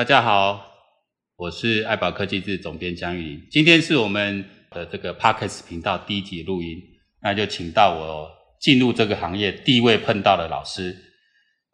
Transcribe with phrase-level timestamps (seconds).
[0.00, 0.64] 大家好，
[1.36, 3.48] 我是爱宝科技志总编江玉林。
[3.50, 6.78] 今天是我们的这个 Podcast 频道第一集录音，
[7.20, 10.96] 那就请到我进入这个行业第一位碰到的老师。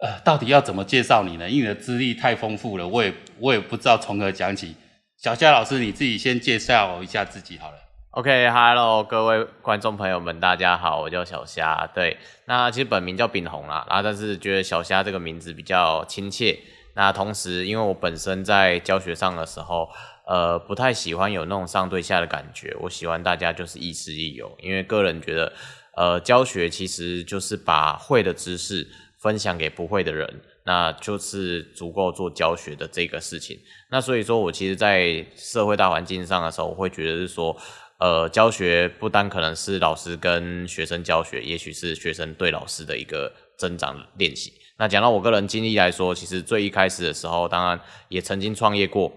[0.01, 1.49] 呃，到底要怎么介绍你呢？
[1.49, 4.75] 因为你的资历太丰富了，我也我也不知道从何讲起。
[5.23, 7.77] 小虾老师，你自己先介绍一下自己好了。
[8.11, 11.89] OK，Hello，、各位观众朋友们，大家好，我叫小虾。
[11.95, 12.17] 对，
[12.47, 16.59] 那其实本名叫秉宏啦，然后但是觉得小虾这个名字比较亲切。
[16.97, 19.89] 那同时，因为我本身在教学上的时候，
[20.27, 25.53] 呃，不太喜欢有那种上对下的感觉，我喜欢大家就是亦师亦友，因为个人觉得，
[25.97, 28.89] 呃，教学其实就是把会的知识。
[29.19, 33.59] 分享给不会的人，那就是足够做教学的这个事情。
[33.91, 37.57] 那所以说我其实，在社会大环境上的时候，我会觉得是说，
[37.99, 44.53] 呃，教学不单可能是老师跟学生教学，也许是学生对老师的一个增长练习。
[44.79, 49.13] 那讲到我个人经历来说，其实最一开始的时候，当然也曾经创业过。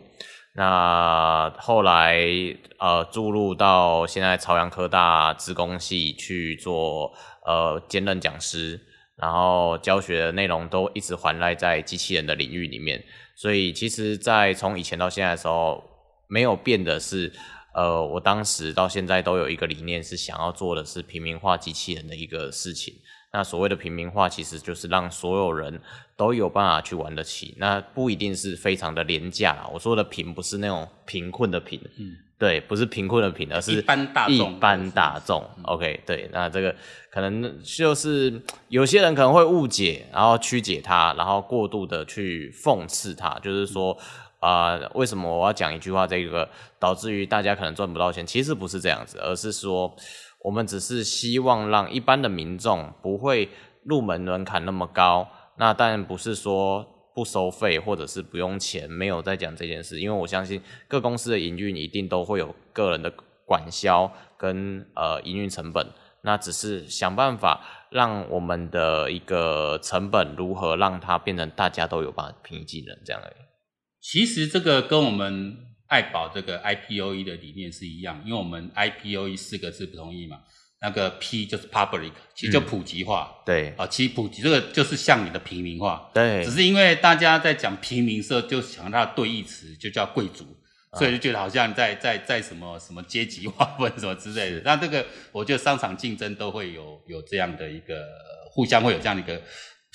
[0.55, 2.17] 那后来
[2.79, 7.13] 呃，注入到现在朝阳科大资工系去做
[7.45, 8.79] 呃兼任讲师。
[9.21, 13.03] 然后教学的内容都一直环赖在机器人的领域里面，
[13.35, 15.83] 所以其实，在从以前到现在的时候，
[16.29, 17.29] 没有变的是，
[17.75, 22.93] 呃，我当时到现在都有一个理念，是想要做的是平民化机器人的一个事情。
[23.31, 25.79] 那所谓的平民化，其实就是让所有人
[26.15, 29.67] 都有办法去玩得起，那不一定是非常的廉价。
[29.71, 31.79] 我说的贫，不是那种贫困的贫。
[31.97, 34.35] 嗯对，不是贫困的贫，而是一般大众。
[34.37, 36.73] 一般大众，OK，对，那这个
[37.11, 43.91] 可能就是有些人可能会误解，然后曲解它，然后过度的去讽刺它，就是说，
[44.39, 46.47] 啊、呃，为什么我要讲一句话，这个
[46.79, 48.25] 导致于大家可能赚不到钱？
[48.25, 49.93] 其实不是这样子，而是说，
[50.41, 53.49] 我们只是希望让一般的民众不会
[53.83, 55.27] 入门门槛那么高，
[55.57, 56.95] 那当然不是说。
[57.11, 63.11] 不收费或者是不用钱，没有在讲这件事，因为我相信各公司的营运一定都会有个人的
[63.45, 65.85] 管销跟呃营运成本，
[66.21, 73.35] 那只是想办法让我们的一个成本如何让它变成大家都有办法平易近人这样而已。
[73.99, 75.57] 其实这个跟我们
[75.89, 80.39] 爱宝这个 IPOE 的理念是一样，因为我们 IPOE 四个字不同意嘛。
[80.81, 83.29] 那个 P 就是 public，其实就普及化。
[83.39, 86.09] 嗯、对啊，其实普及这个就是像你的平民化。
[86.13, 90.45] 对，只是因为大家在讲平民时候，就想到对义词就叫贵族，
[90.93, 94.61] 所以就觉得好像在在在什么什么阶级划分什么之类的。
[94.63, 98.01] 那这个我觉得商场竞争都会有有这样的一个
[98.49, 99.41] 互相会有这样的一个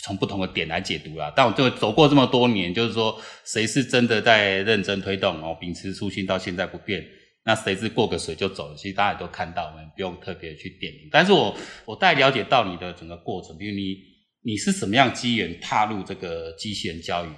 [0.03, 1.33] 从不同的点来解读啦。
[1.35, 7.05] 但我就走过这么多年，就是说谁是真的在认真推动哦，秉持初心到现在不变。
[7.47, 8.75] 那谁知过个水就走了？
[8.75, 11.09] 其实大家也都看到，我们不用特别去点名。
[11.13, 11.55] 但是我
[11.85, 13.97] 我大概了解到你的整个过程，比如你
[14.43, 17.29] 你是什么样机缘踏入这个机器人教育，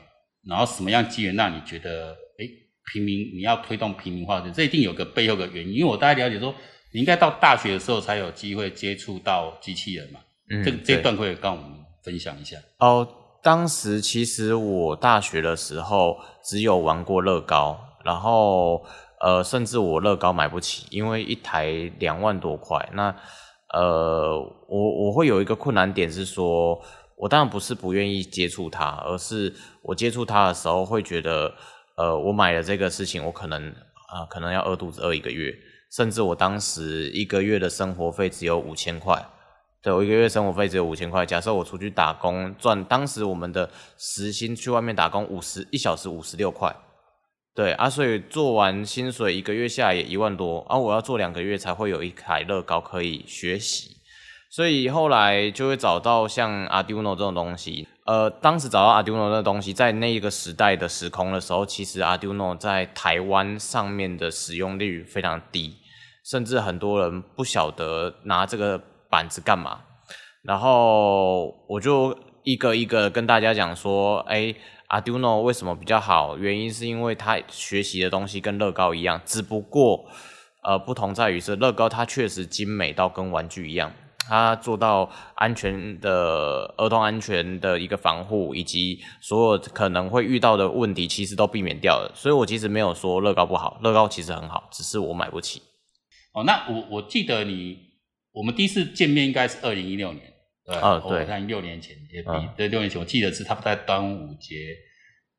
[0.49, 2.47] 然后什么样机缘让你觉得，哎，
[2.93, 5.75] 平民你要推动平民化的，这一定有个背后的原因。
[5.75, 6.55] 因为我大概了解说，
[6.93, 10.21] 你应该到大学的时候才有机会接触到机器人嘛。
[10.51, 11.69] 嗯，这这段可以跟我们
[12.07, 12.57] 分享一下。
[12.79, 13.07] 哦，
[13.43, 18.87] 当时其实我大学的时候只有玩过乐高，然后。
[19.19, 22.87] 呃，甚至我乐高买不起，因为一台两万多块。
[22.93, 23.17] 那
[23.73, 26.79] 呃，我我会有一个困难点是说，
[27.17, 31.51] 我当然不是不愿意接触它，而是我接触它的时候会觉得，
[31.97, 35.51] 呃，我买了这个事情，我可能啊、呃，可能要饿肚子饿一个月，
[35.91, 39.27] 甚至我当时一个月的生活费只有五千块。
[39.87, 41.25] 对，我一个月生活费只有五千块。
[41.25, 46.75] 假设我出去打工赚，当时我们的时薪去外面打工五十一小时五十六块。
[47.55, 53.97] 对啊，所以做完薪水一个月下来也一万多啊，我要做两个月才会有一台乐高可以学习，
[54.51, 57.87] 所以后来就会找到像 Arduino 这种东西。
[58.07, 65.77] 呃，当时找到 Arduino 这东西，在那一个时代的时空的时候，其实 Arduino 在台湾上面的使用率非常低，
[66.25, 69.83] 甚至很多人不晓得拿这个板子干嘛。
[70.47, 74.55] 然后我就一个一个跟大家讲说，哎。
[74.89, 76.39] Arduino 为什么比较好？
[76.39, 80.09] 原因是因为它学习的东西跟乐高一样，只不过
[80.63, 83.93] 呃不同在于是乐高它确实精美到跟玩具一样，
[84.29, 92.13] 它做到安全的儿童安全的一个防护，以及所有可能会遇到的问题，其实都避免掉了。
[92.15, 95.61] 所以我其实没有说乐高不好，乐高其实很好，只是我买不起。
[96.33, 97.77] 哦，那我我记得你
[98.31, 100.33] 我们第一次见面应该是二零一六年。
[100.67, 104.75] 对，哦，对，我看六年前也比，对，六年前我记得是差不多在端午节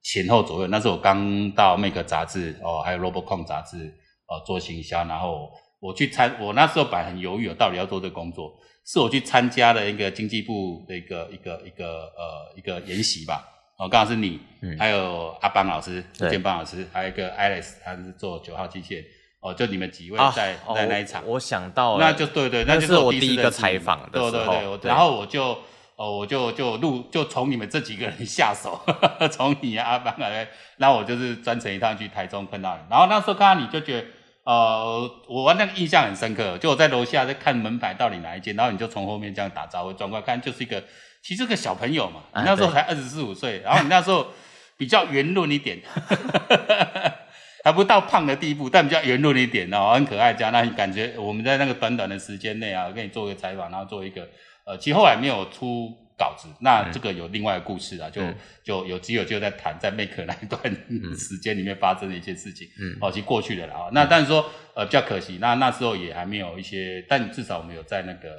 [0.01, 3.93] 前后左右，那时候我刚到 Make 杂志哦，还有 Robocon 杂志
[4.27, 5.51] 哦做行销，然后
[5.81, 13.45] 我去参，我那时候本来很犹豫，我到底要做这个工作，是我去参加了一个经济部的一个一个一个呃一个研习吧，
[13.77, 19.03] 哦，刚好是你，嗯、还有阿邦老师，吴建邦老师，还有一个 Alex，他是做九号机械。
[19.47, 25.57] 哦，就你们几位在、啊、在那一场，我，我想到了，那就对对，那就是我第一个采访的时候，对对对，对然后我就
[25.95, 28.79] 哦，我就就录，就从你们这几个人下手，
[29.31, 30.47] 从你啊阿邦来，
[30.77, 34.07] 然后我就是专程一趟去台中碰到你，然后那时候看到你就觉得，
[34.43, 40.83] 呃，我那个印象很深刻，就我在楼下在看门牌到底哪一间，然后你就从后面这样打招呼，转过来看就是一个，
[41.23, 44.27] 其实个小朋友嘛，你那时候才二十四五岁，然后你那时候
[44.77, 45.79] 比较圆润一点。
[47.67, 50.53] 还不到胖的地步，但比较圆润一点哦，很可爱这样。
[50.53, 54.25] 那你感觉我们在那个短短的时间内啊，跟你做一个采访，然后做一个
[54.65, 58.33] 呃，其实后来没有出稿子，那这个有另外的故事啊，嗯、
[58.63, 60.61] 就就有机会就在谈在 Make 那一段
[61.13, 63.89] 时间里面发生的一些事情，嗯，哦，其实过去的了啊。
[63.91, 68.29] 那但是说呃比较可惜，那那时候也还没有一些，但至少我们有在那个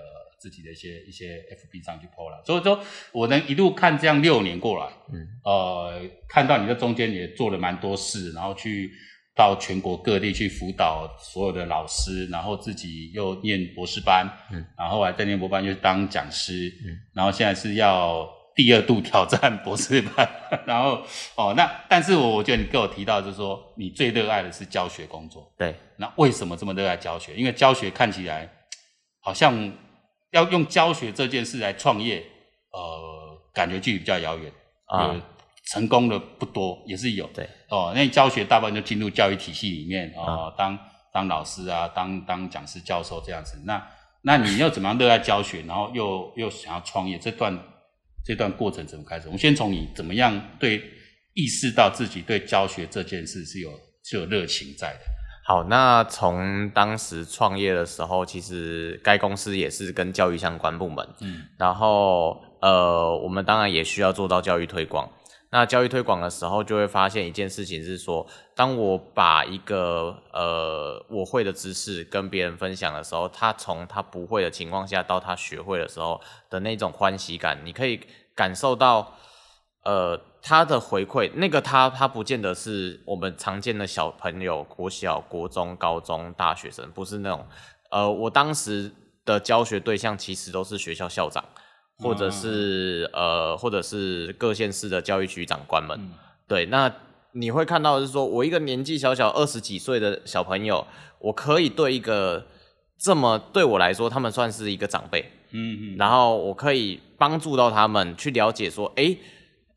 [0.40, 2.80] 自己的一些一些 FB 上去 po 了，所以说
[3.12, 8.90] 我能一路看这样六年过来，嗯，呃，看到你在中间也做了蛮多事，然后去。
[9.38, 20.28] 到全国各地去辅导所有的老师，然后自己又念博士班，嗯，然后后来在念博班又当讲师，嗯，然后现在是要第二度挑战博士班，
[20.66, 21.00] 然后
[21.36, 27.36] 哦，那但是我我觉得你跟我提到就是说你最热爱的是教学工作，对，那为什么这么热爱教学？
[27.36, 28.50] 因为教学看起来
[29.20, 29.72] 好像
[30.32, 32.24] 要用教学这件事来创业，
[32.72, 34.52] 呃，感觉距离比较遥远
[34.86, 35.14] 啊。
[35.68, 37.26] 呃成功的不多，也是有。
[37.34, 40.78] 对哦，那你教学大部分就进入教育体系里面哦，当
[41.12, 43.60] 当老师啊，当当讲师、教授这样子。
[43.64, 43.86] 那
[44.22, 47.18] 那你要怎么样热爱教学，然后又又想要创业？
[47.18, 47.58] 这段
[48.24, 49.26] 这段过程怎么开始？
[49.26, 50.82] 我们先从你怎么样对
[51.34, 53.70] 意识到自己对教学这件事是有
[54.04, 55.00] 是有热情在的。
[55.44, 65.10] 好，那从当时创业的时候，其实该公司也是跟教育相关部门，嗯，然后呃，我们当然也需要做到教育推广。
[65.50, 77.98] 那教育推广的时候，就会发现一件事情是说，当我把一个呃我会的知识跟别人分享的时候，他从他不会的情况下到他学会的时候的那种欢喜感，你可以
[78.34, 79.14] 感受到，
[79.84, 81.30] 呃，他的回馈。
[81.34, 87.46] 那个他他不见得是我们常见的小朋友，国小、国中、高中、大学生，不是那种。
[87.90, 88.92] 呃，我当时
[89.24, 91.42] 的教学对象其实都是学校校长。
[91.98, 96.10] 或者是呃，或者是各县市的教育局长官们，嗯、
[96.46, 96.92] 对，那
[97.32, 100.86] 你会看到的是说，我一个年纪小小二十几岁的小朋友，
[101.18, 102.46] 我可以对一个
[102.96, 109.18] 这么对我来说，他们算是一个长辈，嗯嗯，然后我可以帮助到他们去了解说，诶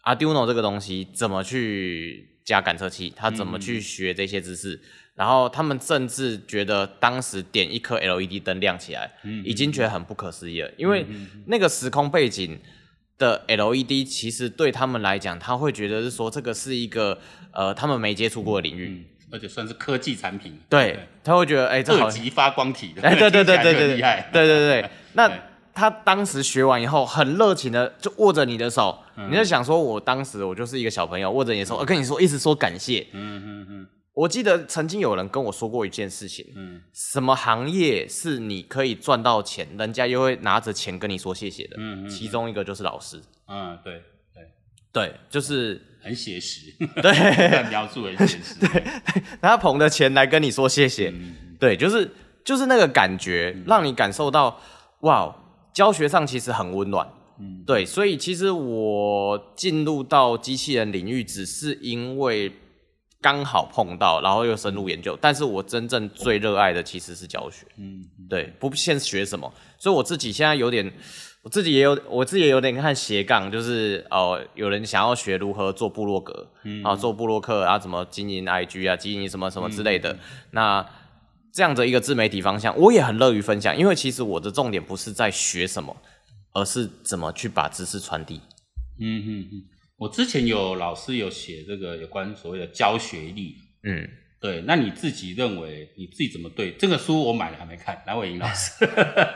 [0.03, 4.75] ，Arduino 这个东西怎么去加感测器，他怎么去学这些知识。
[4.75, 4.79] 嗯
[5.21, 10.71] 然后他们甚至觉得当时点一颗 LED 灯亮起来，嗯，已经觉得很不可思议了。
[10.77, 11.05] 因为
[11.45, 12.59] 那个时空背景
[13.19, 17.19] 的 LED，其实对他们来讲，他会觉得是说这个是一个
[17.51, 20.59] 呃他们没接触过的领域，嗯，而且算是科技产品。
[20.67, 22.91] 对，他会觉得哎，这好二级发光体。
[22.93, 24.89] 的，哎，对对对对对， 厉害，对对对。
[25.13, 25.31] 那
[25.75, 28.97] 他当时学完以后，很热情的就握着你的手，
[29.29, 33.87] 你就想说，我当时我就是一个小朋友，握着你的手，我跟你说，一直说感谢，嗯嗯嗯。
[34.13, 44.03] 我记得曾经有人跟我说过一件事情，嗯，什么行业是你可以赚到钱，人家又会拿着钱跟你说谢谢的，嗯，嗯，其中一个就是老师，嗯，对
[44.33, 44.43] 对
[44.91, 47.11] 对，就是很写实，对，
[47.71, 48.83] 描述很写实， 对，
[49.41, 52.11] 他捧着钱来跟你说谢谢，嗯，对，就是
[52.43, 54.59] 就是那个感觉，让你感受到，
[55.01, 55.33] 哇，
[55.73, 57.07] 教学上其实很温暖，
[57.39, 62.51] 嗯，对，所以其实我进入到机器人领域，只是因为。
[63.21, 70.91] 刚好碰到，然后又深入研究，但是我真正最热爱的其实是教学，嗯，对，不限学什么，所以我自己现在有点，
[71.43, 80.19] 我自己也有，我自己也有点看斜杠，就是哦、呃，有人想要学如何做部落格，嗯，啊，做部落客啊，怎么经营 IG 啊，经营什么什么之类的，嗯、
[80.51, 80.89] 那
[81.53, 85.95] 这样的一个自媒体方向，我也很乐于分享，因为其实我的重点不是在学什么，
[86.53, 88.41] 而是怎么去把知识传递，
[88.99, 89.63] 嗯嗯嗯。
[90.01, 97.21] 我之前有老师有写这个有关所谓的教学力，嗯，对，那你自己认为你自己怎么对这个书？
[97.21, 98.83] 我买了还没看，蓝伟莹老师，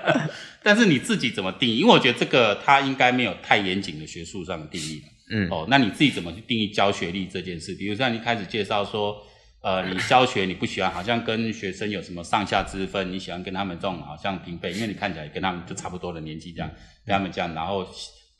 [0.65, 1.77] 但是你自己怎么定义？
[1.77, 7.75] 因为我觉得这个它应该没有太严谨的学术上的定义，嗯，哦，那你自己怎么去定义教学力这件事？
[7.75, 9.21] 比如像你开始介绍说，
[9.61, 16.71] 呃，你教学你不喜欢好像跟学生有什么上下之分，你喜欢跟他们这种好像平辈，因为你看起来跟他们就差不多的年纪这样，
[17.05, 17.87] 跟他们这样，然后。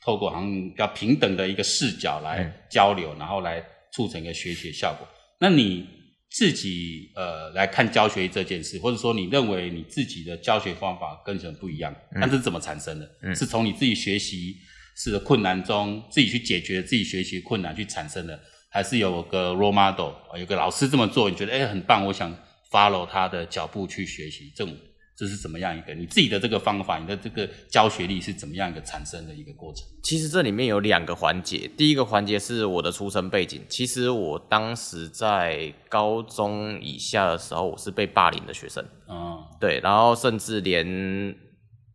[0.06, 3.60] 透过好像比较平等的一个视角来交流，嗯、然后来
[3.92, 5.04] 促成一个学习效果。
[5.40, 5.84] 那你
[6.30, 11.92] 自己呃来看教学这件事，或者说你认为你自己的教学方法跟什么不一样？
[12.12, 13.10] 那这是怎么产生的？
[13.22, 14.54] 嗯、是从你自己学习
[14.96, 22.32] 是困难中自己去解决自己学习困难去产生的，还是有个 role model，有个老师这么做，你觉得哎很棒，我想
[22.70, 24.72] follow 他的脚步去学习这种。
[25.16, 29.82] 这是怎么样一个你自己的这个方法，你的这个教学力是怎么样一个产生的一个过程？
[30.02, 33.62] 其实这里面有两个环节，第一个环节是我的出生背景。
[33.68, 38.84] 其实我当时在高中以下的时候，我是被霸凌的学生。
[39.08, 41.34] 嗯，对，然后甚至连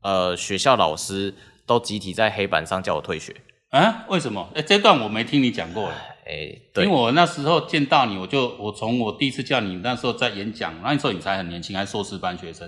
[0.02, 1.32] 呃学校老师
[1.68, 3.36] 都集体在黑板上叫我退学。
[3.70, 4.06] 啊？
[4.10, 4.50] 为什么？
[4.56, 5.92] 哎，这段我没听你讲过。
[6.26, 12.68] 哎，对，因为我那时候见到你，我就我从我第一次叫你那时候在演讲，那时候你才很年轻，还硕士班学生。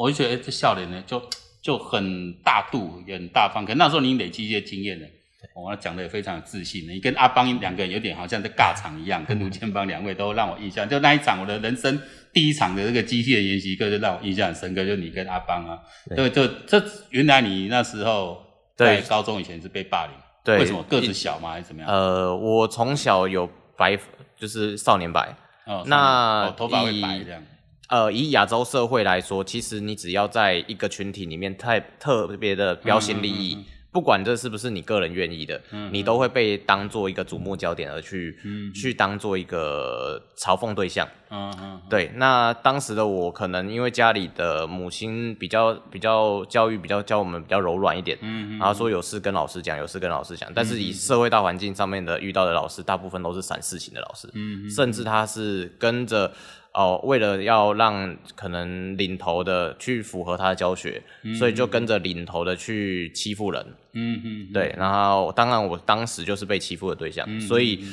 [0.00, 1.22] 我就觉得，哎，这笑脸呢，就
[1.60, 3.66] 就很大度，也很大方。
[3.66, 5.06] 可那时候你累积一些经验了，
[5.54, 6.88] 我讲的也非常有自信。
[6.88, 10.88] 你跟阿邦两个人有点好像在尬场一样，跟卢建邦两位都让我印象。
[10.88, 12.00] 就那一场，我的人生
[12.32, 14.86] 第一场的这个机械研习课，就让我印象很深刻。
[14.86, 15.78] 就你跟阿邦啊，
[16.16, 18.42] 对，就这原来你那时候
[18.74, 21.50] 在高中以前是被霸凌，对，为什么个子小吗？
[21.50, 21.90] 还是怎么样？
[21.90, 23.98] 呃，我从小有白，
[24.38, 27.42] 就是少年白，哦，那哦头发会白这样。
[27.90, 41.04] 呃，以亚洲社会来说，其实你只要在一个群体里面太特别的标新立异，嗯嗯嗯、不管这是不是你个人愿意的，你都会被当做一个瞩目焦点而去，嗯、去当做一个嘲讽对象。
[41.30, 42.12] 嗯嗯，嗯对。
[42.14, 50.48] 那当时的我，可能因为家里的母亲比较比较教育比较教我们比较柔软一点，嗯嗯、然后说有事跟老师讲，有事跟老师讲。
[50.54, 56.32] 但是以社会大环境上面的遇到的老师，大部分都是散事型的老师，嗯嗯、甚至他是跟着。
[56.72, 63.66] 哦，为了要让可能领头的去符合他的教学，嗯、所以就跟着领头的去欺负人。
[63.92, 64.72] 嗯嗯，对。
[64.78, 67.84] 然后当然我当时就是被欺负的对象，嗯、所以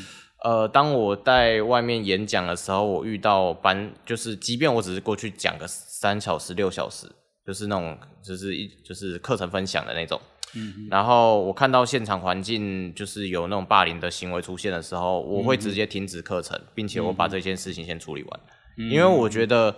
[0.44, 7.08] 呃，当我在外面演讲的时候，我遇到班，就是即便我只是过去讲个三小时、六小时，
[7.44, 10.22] 就是那种就是一就是课程分享的那种。
[10.54, 10.88] 嗯。
[10.92, 18.40] 然后我看到现场环境就是有那种霸凌的行为出现的时候，我会直接停止课程，并且我把这件事情先处理完。
[18.78, 19.76] 因为我觉得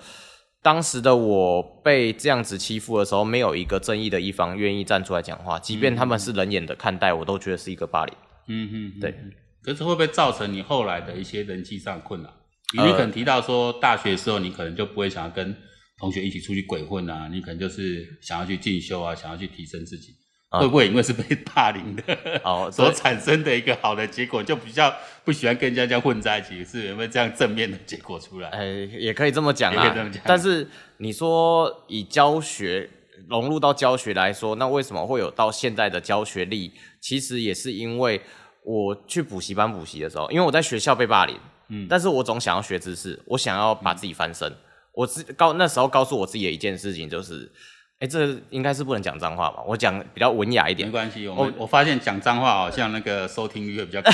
[0.61, 8.13] 当时的我被这样子欺负的时候，没有一个正义的一方愿意站出来讲话，即便他们是冷眼的看待，我都觉得是一个霸凌。
[8.47, 9.15] 嗯嗯，对。
[9.61, 12.29] 可是会不会造成你后来的一些人际上困扰？
[12.73, 15.55] 你可能提到说，大学的时候你可能就不会想要跟
[15.97, 20.13] 同学一起出去鬼混啊，你可能就是想要去进修啊，想要去提升自己。
[20.51, 22.03] 会不会因为是被霸凌的，
[22.43, 24.91] 哦， 所产生的一个好的结果，就比较
[25.23, 28.49] 不喜欢跟人家这样混在一起，是有没有这样正面的结果出来？
[28.49, 28.65] 哎，
[28.97, 30.11] 也可以这么讲啊。
[30.25, 32.89] 但是你说以教学
[33.27, 36.73] 融入到教学来说，那为什么会有到现在的教学力？
[36.99, 38.19] 其实也是因为
[38.63, 41.37] 我去补习班补习的时候，因为我在学校被霸凌，
[41.67, 44.49] 嗯，但是我总想要学知识，我想要把自己翻身。
[44.49, 44.57] 嗯、
[44.93, 47.51] 我自告那时候告诉我自己的一件事情就是。
[47.99, 49.61] 哎，这应该是不能讲脏话吧？
[49.67, 50.87] 我讲比较文雅一点。
[50.87, 54.09] 没关系，我我发现讲脏话好像那个收听率会比较高。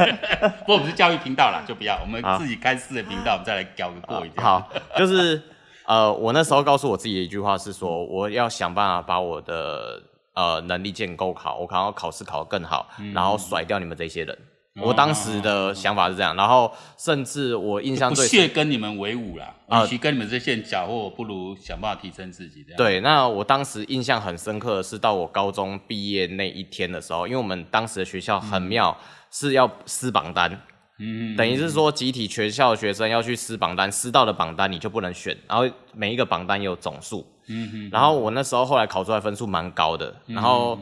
[0.60, 1.98] 不过我们是教育频道啦，就不要。
[2.00, 4.42] 我们自己开私的频道，我们再来搞个过一点。
[4.42, 4.66] 好，
[4.96, 5.42] 就是
[5.84, 10.02] 呃，我那时候告诉我自己的一句话是说，我要想办法把我的
[10.32, 14.38] 呃能力建构好，我想要考试考得更好，然后甩掉你们这些人。
[14.82, 22.62] 我当时的想法是这样，然后甚至我印象最不屑跟你们为伍啦，与其跟你们这些人搅和，不如想办法提升自己。
[22.62, 23.00] 这样对。
[23.00, 28.96] 那我当时印象很深刻的是，到我高中毕业那一天的时候，因为我们当时的学校很妙，
[29.30, 30.60] 是要撕榜单，
[30.98, 35.64] 嗯，等于是说集体全校的学生要去撕榜单，撕到的榜单你就不能选，然后
[35.94, 40.78] 每一个榜单有总数，嗯哼，然后我那时候后来考出来分数蛮高的，然后。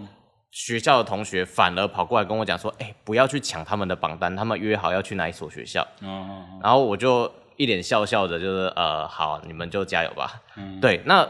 [0.55, 10.41] 学校的同学反而跑过来跟我讲说：“哎、欸，不要去抢他们的榜单，他们约好要去哪一所学校。”嗯，然后我就一脸笑笑的，就是呃，好，你们就加油吧。
[10.57, 11.29] 嗯，对，那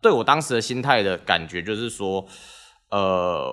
[0.00, 2.24] 对我当时的心态的感觉就是说，
[2.90, 3.46] 呃，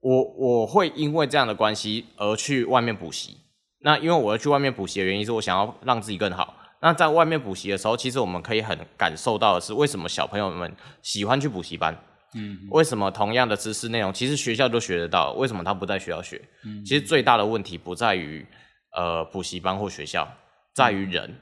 [0.00, 3.36] 我我会因为这样的关系而去外面补习。
[3.82, 6.52] 那因为我要去外面补习的原因是我想要让自己更好。
[6.80, 11.96] 那在外面补习的时候，其实我们可以很感受到的是，为什么小朋友们喜欢去补习班。
[12.36, 16.40] 嗯，为什么同样的知识内容，其实学校都学得到，为什么他不在学校学？
[16.64, 18.46] 嗯，其实最大的问题不在于
[18.94, 20.28] 呃补习班或学校，
[20.74, 21.24] 在于人。
[21.30, 21.40] 嗯，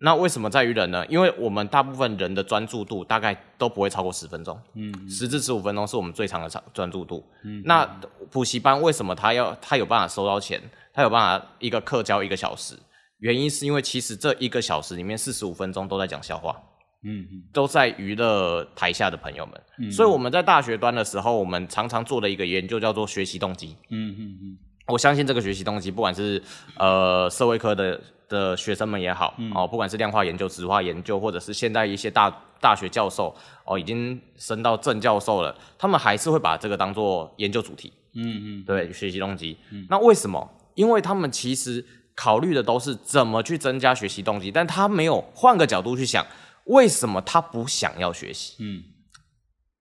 [0.00, 1.04] 那为什么在于人呢？
[1.08, 7.24] 因为我们大部分人的专注度大概都不会超过十分钟，嗯，十至十五分钟是我们最长的长专注度。
[7.42, 7.84] 嗯，那
[8.30, 10.60] 补习班为什么他要他有办法收到钱？
[10.92, 12.74] 他有办法一个课教一个小时？
[13.18, 16.54] 原因是因为其实这一个小时里面四十五分钟都在讲笑话。
[17.02, 23.76] 嗯，都在娱乐台下的朋友们，嗯、所以我们在大学端的时候，我们常常做的一个研究叫做学习动机。
[23.90, 26.42] 嗯嗯嗯，我相信这个学习动机，不管是
[26.76, 32.28] 呃社会科的的学生们也好，嗯、哦，不管是量化研究、质化研究，或者是现在一些大
[32.60, 37.92] 大学教授，哦，已经升到正教授了，他们还是会把这个当做研究主题。
[38.14, 39.56] 嗯嗯，对，学习动机。
[39.70, 40.50] 嗯，那为什么？
[40.74, 46.24] 因为他们其实考虑的都是怎么去增加学习动机，但他没有换个角度去想，
[46.68, 48.56] 为什么他不想要学习？
[48.60, 48.84] 嗯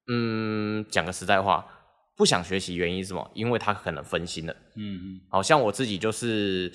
[0.10, 1.66] 嗯，讲个实在话，
[2.18, 3.32] 不想学习原因是什么？
[3.34, 4.54] 因为他可能分心了。
[4.76, 6.74] 嗯嗯，好像我自己就是。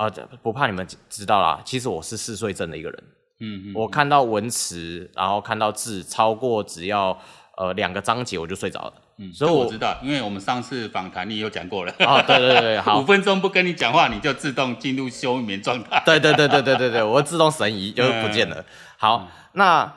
[0.00, 0.08] 啊，
[0.42, 1.60] 不怕你们知道啦。
[1.62, 3.04] 其实我是嗜睡症的一个人。
[3.40, 3.74] 嗯嗯。
[3.74, 7.20] 我看到文词，然后看到字超过只要
[7.58, 8.94] 呃两个章节，我就睡着了。
[9.20, 11.92] 嗯，所以我知道，因为我们上次访谈你有讲过了。
[11.98, 12.98] 啊，对对对， 好。
[12.98, 16.02] 五分钟不跟你讲话，你就自动进入休眠状态。
[16.06, 18.64] 对对对对对对对，我会自动神移就不见了。
[18.96, 19.92] 好，那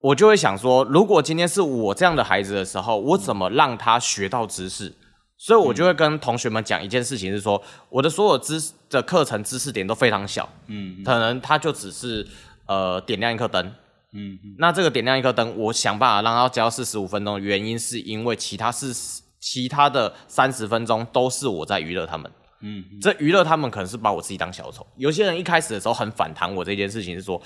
[0.00, 4.94] 我就会想说，如果今天是我这样的孩子的时候，我怎么让他学到知识？
[5.38, 12.26] 所以我就会跟同学们讲一件事情，是说我的所有知识的课程知识点都非常小，嗯，可能他就只是
[12.66, 13.72] 呃点亮一颗灯，
[14.12, 18.92] 嗯，那这个点亮一颗灯，我想办法让它教四十五分钟的原因，是因为其他是
[19.38, 24.86] 其他的三十分钟都是我在娱乐他们，嗯，这娱乐他们可能是把我自己当小丑。
[24.96, 27.40] 有些人一开始的时候很反弹我这件事情，是说，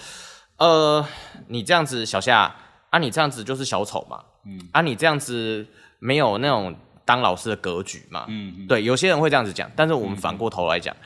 [0.59, 1.05] 呃，
[1.49, 2.55] 你这样子小夏
[2.91, 5.67] 啊，你这样子就是小丑嘛，嗯，啊，你这样子
[5.99, 6.75] 没有那种。
[7.07, 10.97] 当老师的格局嘛，嗯，嗯，对，有些人会这样子讲，但是我们反过头来讲，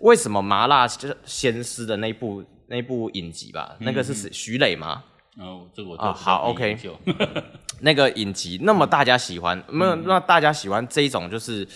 [0.00, 0.86] 为什么麻辣
[1.24, 5.04] 鲜师的那部那部影集吧，那个是谁徐磊吗？
[5.38, 6.78] 哦，这个我啊，好，OK，
[7.80, 11.66] 那个影集那么大家喜欢，那、嗯、那大家喜欢这一种就是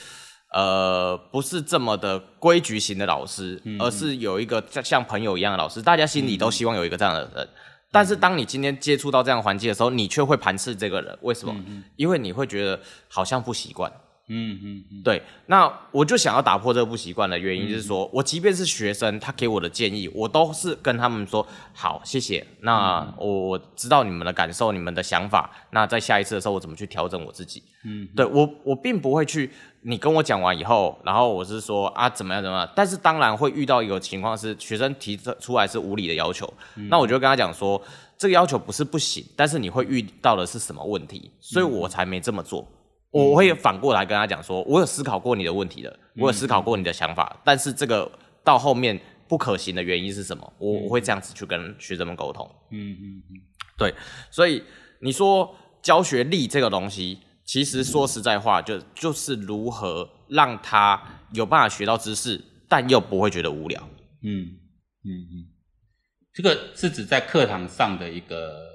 [0.52, 7.48] 呃，不是这么的规矩型的老师，而是有一个像像朋友一样的老师，大家心里都希望有一个这样的人。
[7.92, 11.54] 但是当你今天接触到这样环境的时候，你却会排斥这个人，为什么？
[11.96, 13.92] 因为你会觉得好像不习惯。
[14.30, 15.20] 嗯嗯嗯，对。
[15.46, 22.46] 那我就想要打破这个不习惯的原因，就是说、嗯、我即便是学生，他给我的建议，我都是跟他们说好，谢谢。
[22.60, 25.50] 那我我知道你们的感受，你们的想法。
[25.72, 27.62] 那在下一次的时候，我怎么去调整我自己？
[27.84, 29.50] 嗯，对我我并不会去。
[29.82, 32.70] 你跟我讲完以后，然后我是说啊怎么样怎么样。
[32.76, 37.80] 但是当然会遇到一个情况是，学生提出来是无理的要求，嗯、那我就跟他讲说，
[38.18, 42.68] 这个要求不是不行，但是你会遇到的是什么问题，所以我才没这么做。
[43.10, 48.10] 我会反过来跟他讲说，我有思考过你的问题的，我有思考过你的想法，但是这个
[48.44, 50.52] 到后面不可行的原因是什么？
[50.58, 52.48] 我我会这样子去跟学生们沟通。
[52.70, 53.34] 嗯嗯嗯，
[53.76, 53.92] 对，
[54.30, 54.62] 所以
[55.00, 63.80] 你说教学力这个东西，其实说实在话，就就是如何让他有办法学到知识，但又不会觉得无聊。
[64.22, 64.46] 嗯
[65.02, 65.50] 嗯嗯，
[66.32, 68.68] 这个是指在课堂上的一个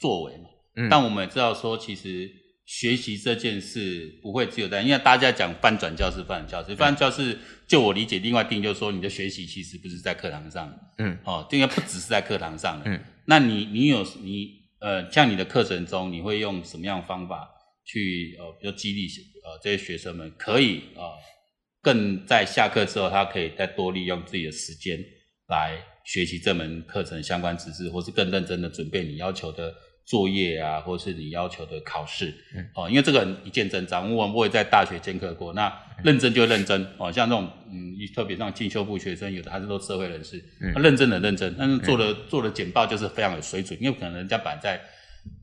[0.00, 0.48] 作为嘛？
[0.74, 2.42] 嗯，但我们也知道说，其实。
[2.64, 17.46] 学习这件事不会只有在，因为大家讲翻转教室，翻转教室，翻转教室，就我理解，另外定就是说，你的学习其实不是在课堂上，嗯，哦，应该不只是在课堂上的，嗯，那你你有你呃，像你的课程中，你会用什么样的方法
[17.84, 19.06] 去呃，比如激励
[19.44, 21.02] 呃这些学生们，可以呃，
[21.82, 24.98] 更在下课之后，他可以再多利用自己的时间
[25.48, 29.70] 来学习这门课程相关知识，或是更认真的准备你要求的。
[30.04, 40.42] 作业啊，或者是你要求的考试，嗯、哦，因为这个一见真章，我们不会在大学兼课过，那认真就认真，哦，像这种，嗯，特别像进修部学生，有的还是都社会人士，
[40.74, 44.80] 他认真的认真，但是做的、嗯、做的简报就是非常有水准，因为可能人家摆在。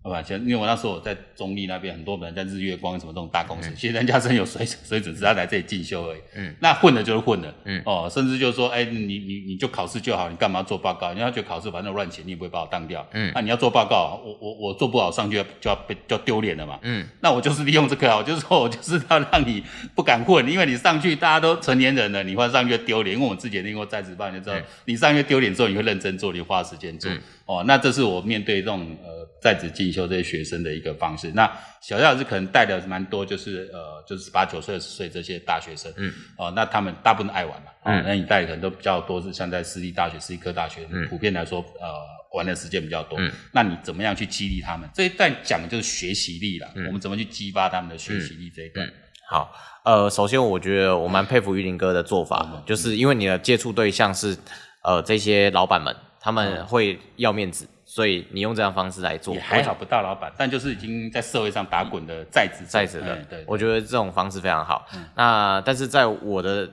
[0.04, 6.20] 好吧，其实因为我那时候我在中立那边，很多人在日月光什么这种大公司，嗯、其实人家真有水水准，只是他来这里进修而已。
[6.36, 7.54] 嗯，那混的就是混的。
[7.66, 11.14] 嗯，哦，甚至就是说，哎、欸，你你你就考试就好，你干嘛做报告？
[11.14, 13.08] 你要觉得考试反正乱写，你也不会把我当掉。
[13.14, 16.80] 嗯，那你要做报告，我我我做不好上去就要就要被就丢脸了嘛。
[16.82, 23.16] 嗯，那我就是利用这个就是说我就是要让你不敢混，因为你上去大家都成年人了，你换上去丢脸。
[23.16, 27.12] 因为我自己也听过在职班，你就知道，嗯、你上去丢脸之后，你会认真做，你花时间做。
[27.12, 29.22] 嗯、哦，那这是我面对这种呃。
[29.42, 31.30] 在职进修这些学生的一个方式。
[31.36, 31.46] 那
[31.82, 35.92] 小夏老师可能带的蛮多，就是呃，就是十八九岁、二十岁这些大学生。
[35.98, 36.14] 嗯。
[36.38, 37.72] 哦，那他们大部分爱玩嘛。
[37.84, 38.02] 嗯。
[38.08, 41.92] 那你带的可能都比较多，是像在私立大学、私立科大学，嗯、普遍来说，呃，
[42.38, 43.20] 玩的时间比较多。
[43.20, 43.30] 嗯。
[43.52, 44.90] 那你怎么样去激励他们？
[44.94, 46.72] 这一段讲的就是学习力了。
[46.76, 46.86] 嗯。
[46.86, 48.88] 我们怎么去激发他们的学习力这一段？
[48.88, 48.94] 嗯。
[49.28, 54.38] 好，呃，首先我觉得我蛮佩服玉林哥的做法，嗯、就是因为你的接触对象是
[54.84, 57.68] 呃这些老板们，他们会要面子。
[57.94, 64.88] 所以你用这样方式来做，也还好不大老板，但就是已经在社会上打滚的在职在职的，对，我觉得这种方式非常好。
[64.96, 66.70] 嗯、那但是在我的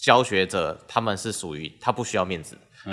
[0.00, 2.56] 教学者他们是属于他不需要面子。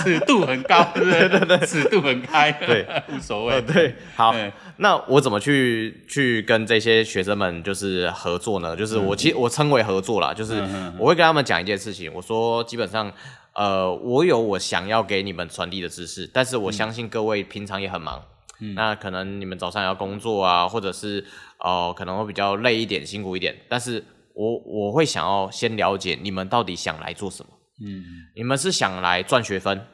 [0.00, 1.40] 尺度很高， 对对？
[1.46, 3.62] 对，尺度很开， 对，无所谓。
[3.62, 8.76] 对，好，对那我怎么去去跟这些学生们就是合作呢？
[8.76, 10.62] 就是我其实我称为合作啦，就是
[10.98, 13.10] 我会跟他们讲一件事情，我说基本上，
[13.54, 18.22] 呃，我有我想要给你们传递的知识，但是我相信各位平常也很忙，
[18.60, 21.24] 嗯、那可能你们早上要工作啊，或者是
[21.58, 27.52] 哦、呃、可能会比较累一点，辛苦一点，但是我我会想要先了解你们到底想来做什么。
[27.84, 29.86] 嗯，你们是想来赚学分，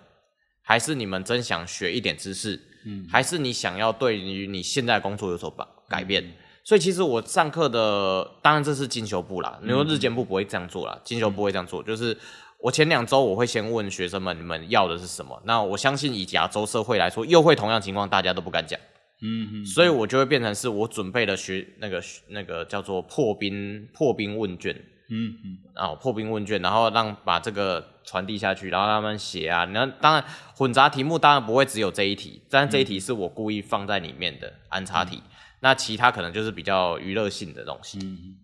[0.62, 2.58] 还是你们真想学一点知识？
[2.86, 6.24] 嗯，还是你想要对于你现在工作有所改改变？
[6.24, 6.32] 嗯、
[6.64, 12.16] 所以其实我上课的，当然这是进修部啦，你说日间部不会这样做啦，进修部会这样做，就是
[12.62, 15.40] 我前两周我会先问学生们，你们要的是什么？
[15.44, 18.78] 那我相信以亚洲社会来说，又会同样情况，大家都不敢讲。
[19.22, 24.74] 嗯嗯，所以我就会变成是我准备了学那个那个叫做破冰破冰问卷。
[25.12, 29.64] 嗯嗯，然后破冰问卷，然后让把这个传递下去，然后让他们写啊。
[29.64, 35.16] 那当然混杂题目当然不会只有这一题，但这一题是我故意放在里面的安插题。
[35.16, 37.98] 嗯、那其他可能就是比较娱乐性的东西。
[37.98, 38.36] 嗯嗯。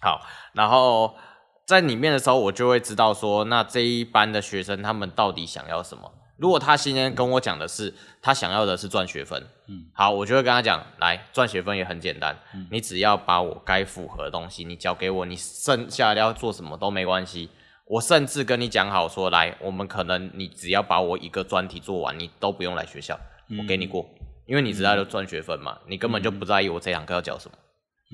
[0.00, 0.20] 好，
[0.54, 1.14] 然后
[1.66, 6.12] 在里面的时候，我就会知道说，那这一班的学生他们到底想要什么。
[6.36, 17.48] 如果他今天跟我讲的是他想要的是赚学分，嗯，好，我就会跟他讲，来赚学分也很简单，嗯，你只要把我该符合的东西你交给我，你剩下的要做什么都没关系。
[17.86, 23.18] 我甚至跟你讲好说，来，我们可能你只要把我一个专题做完，你都不用来学校，
[23.58, 24.04] 我给你过，
[24.46, 27.56] 因为你知道就赚学分嘛，你根本就不在意我这堂课要教什么。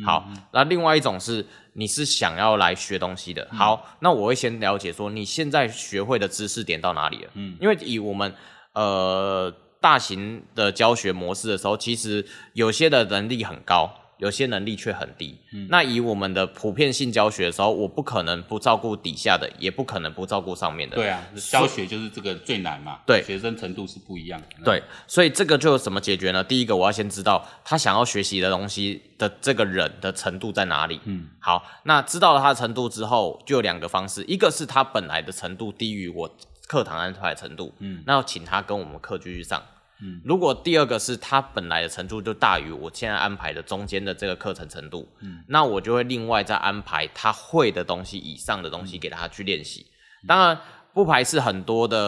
[0.04, 3.46] 好，那另外一种是你是想要来学东西的。
[3.50, 7.30] 好，那我会先了解说你现在学会的知识点到哪里了。
[7.34, 8.34] 嗯，因为以我们
[8.74, 13.90] 呃大型的教学模式的时候，其实有些的能力很高。
[14.20, 20.96] 有些能力却很低，嗯，那以我们的普遍性教学的时候，我不可能不照顾底下的，也不可能不照顾上面的。
[20.96, 23.00] 对啊，教学就是这个最难嘛。
[23.06, 24.64] 对，学生程度是不一样的。
[24.64, 26.44] 对，所以这个就怎么解决呢？
[26.44, 31.00] 第一个，我要先知道他想要学习的东西的这个人的程度在哪里。
[31.04, 36.30] 嗯，好，那知道了他的程度之后，就有两个方式，一个是他本来的程度低于我
[36.68, 39.62] 课堂安排的程度，嗯，那要请他跟我们课继续上。
[40.02, 49.86] 嗯，如果第二个是他本来的程度就大于我现在安排的中间的这个课程程度，嗯，那我就会另外再安排他会的东西以上的东西给他去练习。
[50.26, 50.58] 当然
[50.92, 51.98] 不排斥很多的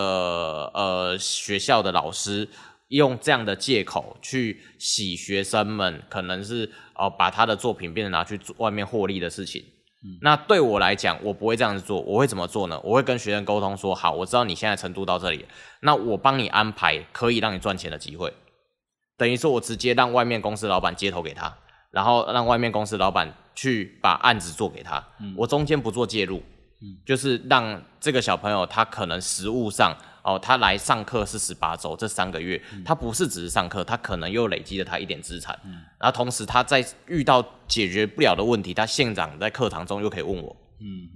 [0.74, 2.48] 呃学校的老师
[2.88, 9.64] 用这样的借口去洗学生们，可能是哦、呃、把他的作品变成拿去外面获利的事情。
[10.20, 12.00] 那对我来讲，我不会这样子做。
[12.00, 12.80] 我会怎么做呢？
[12.82, 15.46] 我会跟学生沟通说：好，我知道你现在程度到这里，
[15.80, 18.32] 那我帮你安排可以让你赚钱的机会。
[19.16, 21.56] 等于说，我直接让外面公司老板接头给他，
[21.90, 25.02] 然后让外面公司老板去把案子做给他。
[25.36, 26.42] 我中间不做介入，
[27.06, 29.96] 就是让这个小朋友他可能实务上。
[30.22, 41.10] 哦，他来上课是十八周，这三个月，嗯、他不是只是上课，他可能又累积了他一点资产，嗯、然后同时他在遇到解决不了的问题，他现场在课堂中又可以问我，嗯，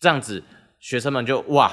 [0.00, 0.42] 这样子
[0.80, 1.72] 学生们就哇，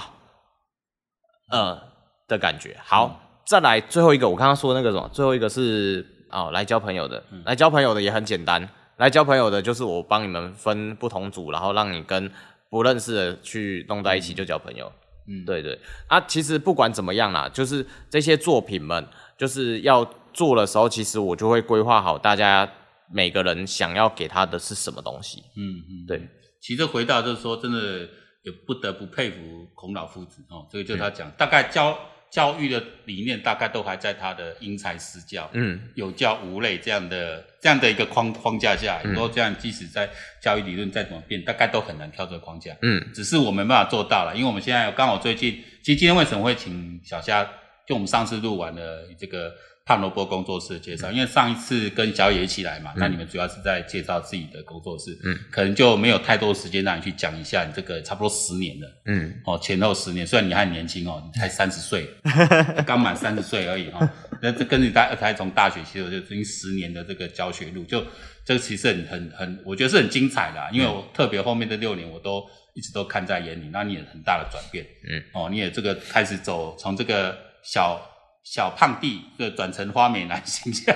[1.49, 1.81] 呃
[2.27, 2.77] 的感觉。
[2.83, 8.67] 好，嗯、再来最后一个，我刚刚说那个什么，最后一个是哦来交朋友的，嗯、来交朋友的也很简单，
[8.97, 12.31] 来交朋友的就是我帮你们分不同组，然后让你跟
[12.69, 14.91] 不认识的去弄在一起就交朋友。
[15.27, 19.07] 嗯嗯，对对，啊，其实不管怎么样啦，就是这些作品们，
[19.37, 22.69] 就是要做的时候，其实我就会规划好大家
[23.11, 25.43] 每个人想要给他的是什么东西。
[25.55, 26.29] 嗯嗯，对。
[26.61, 28.09] 其实回到就是说，真的
[28.43, 31.97] 也不得不佩服孔老夫子哦，这个就他讲，嗯、大概教。
[32.35, 40.09] 教育的理念大概都还在他的因材施教，嗯，有教无类这样的这样的一个框框架下，很多这样即使在
[40.41, 47.49] 教育理论再怎么变，大概都很难跳出框架，嗯，只是我没办法做到了，因为我们现在刚好最近，其实今天为什么会请小虾，
[47.87, 49.53] 就我们上次录完了这个。
[49.87, 62.09] 胖萝卜工作室的介绍，因为上一次跟小野一起来嘛，嗯、那你们主要是在介绍自己的工作室，嗯，可能就没有太多时间让你去讲一下你这个差不多十年了，嗯，哦，前后十年，虽然你还年轻哦，你才三十岁，
[62.83, 68.03] 刚满三十岁而已哈，那这跟你大才从大学其实就已经十年的这个教学路，就
[68.43, 72.43] 这个其实很很很，我觉得是很精彩的，啊，因为我特别后面的六年我都
[72.73, 78.11] 一直都看在眼里，那你也很大的转变，嗯，哦，你也这个开始走从这个小。
[78.47, 80.95] 小胖弟就转成花美男形象，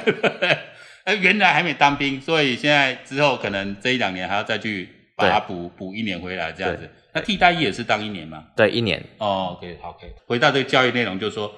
[1.04, 6.88] 哎，原来还没当兵，所以现在之后可能这一两年还要再去把它补补一年回来这样子。
[7.12, 8.44] 那替代役也是当一年吗？
[8.56, 9.04] 对，一年。
[9.18, 10.14] 哦，OK，OK。
[10.28, 11.52] 回到这个教育内容，就是说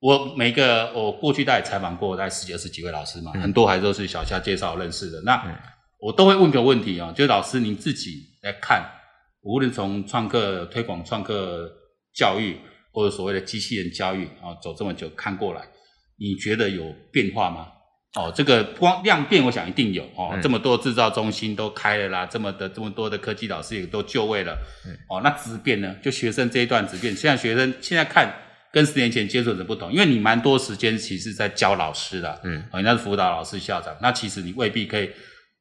[0.00, 5.18] 我每个我过去大概采访过大概十几二十几位老师嘛，嗯、很多还都是小夏介绍认识的。
[5.22, 5.56] 那、嗯、
[5.98, 8.86] 我都会问个问题啊、哦，就是老师您自己来看
[9.40, 11.72] 无论从创客推广创客
[12.12, 12.60] 教育，
[12.92, 15.62] 或者所谓的机器人教育啊，走这么久看过来，
[16.18, 17.68] 你觉得有变化吗？
[18.14, 20.30] 哦，这个光量变，我想一定有哦。
[20.32, 24.58] 嗯、这么多制造中心都开了啦，这么的这么多的科技老师也都就位了。
[24.86, 25.94] 嗯、哦，那质变呢？
[26.02, 28.34] 就学生这一段质变，现在学生现在看
[28.72, 35.10] 跟十年前接触的不同，因为你蛮多时间其实在教老师的，嗯，哦，那是辅导老师、校长，那其实你未必可以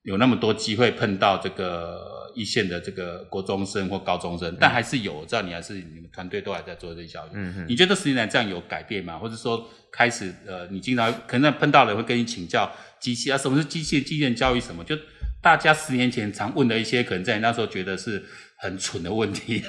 [0.04, 2.17] 有那么多机会碰到这个。
[2.38, 7.30] 一线的这个国中生或高中生，但还是有，我知道你还是你们团队都还在做这些教育。
[7.34, 9.18] 嗯嗯，你觉得十年来这样有改变吗？
[9.18, 14.60] 或者说开始呃，你经常可能碰到人会跟你请教机器啊，什么是机器机器人教育？
[14.60, 14.84] 什么？
[14.84, 14.96] 就
[15.42, 18.24] 大家十年前常问的一些，可能在你那时候觉得是
[18.58, 19.64] 很蠢的问题，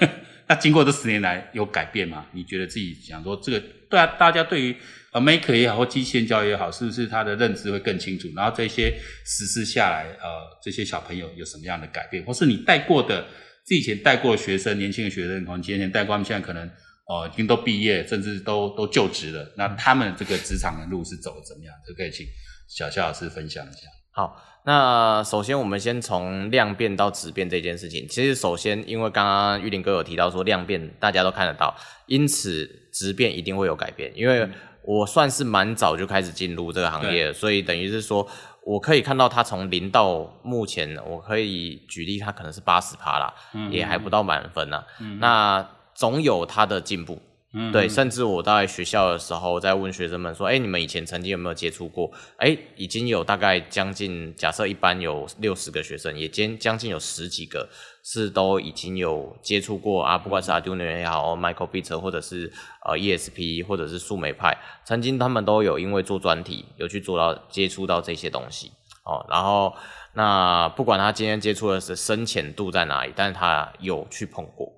[0.51, 2.27] 那经过这十年来有改变吗？
[2.33, 4.77] 你觉得自己想说这个对啊，大家对于。
[5.11, 8.29] 呃，Maker 也好，或机器人教育也好，是不是他的认知会更清楚？
[8.37, 8.93] 然后这些
[9.25, 12.23] 实施下来，呃，这些小朋友有什么样的改变？
[12.25, 13.23] 或是你带过的，
[13.65, 16.71] 自己以前带过的学生，年轻的学生，可能几年前带过他们，现在可能、
[17.09, 19.51] 呃，已经都毕业，甚至都都就职了。
[19.57, 21.75] 那他们这个职场的路是走的怎么样？
[21.89, 22.27] 就可以请
[22.69, 23.89] 小夏老师分享一下。
[24.19, 28.05] 好，那首先我们先从量变到质变这件事情。
[28.09, 31.73] 其实首先，因为刚刚玉林哥有提到说量变大家都看得到，
[32.07, 34.49] 因此质变一定会有改变，因为。
[34.85, 38.27] 我算是蛮早就开始进入这个行业，所以等于是说，
[38.65, 44.85] 我可以看到它从零到目前，我可以举例，它可能是八十趴啦，嗯嗯也还不到满分呢、啊。
[45.01, 47.21] 嗯嗯那总有它的进步。
[47.55, 52.11] 嗯，对，甚至我在学校的时候，在问学生们说：“哎，你们以前曾经有没有接触过？
[52.37, 57.67] 哎，已经有大概将近，假设一班有六十个学生，也将将近有十几个
[58.05, 62.53] 是都已经有接触过啊，不管是 Arduino 也好，Michael Bit 或者是
[62.85, 68.73] 呃 ESP 或者是树莓派，曾经他们都有因为做专题有去做到接触到这些东西
[69.07, 69.25] 哦。
[69.31, 69.75] 然后
[70.13, 74.71] 那不管他今天接触的是深浅度在哪里，但是他有去碰过。”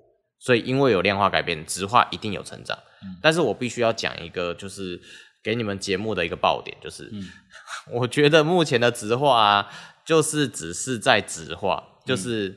[0.43, 2.75] 所以，因为有量化改变，直化一定有成长。
[3.03, 4.99] 嗯、但是我必须要讲一个，就是
[5.43, 7.29] 给你们节目的一个爆点，就是、嗯、
[7.93, 9.69] 我觉得目前的直化啊，
[10.03, 12.49] 就是只是在直化，就是、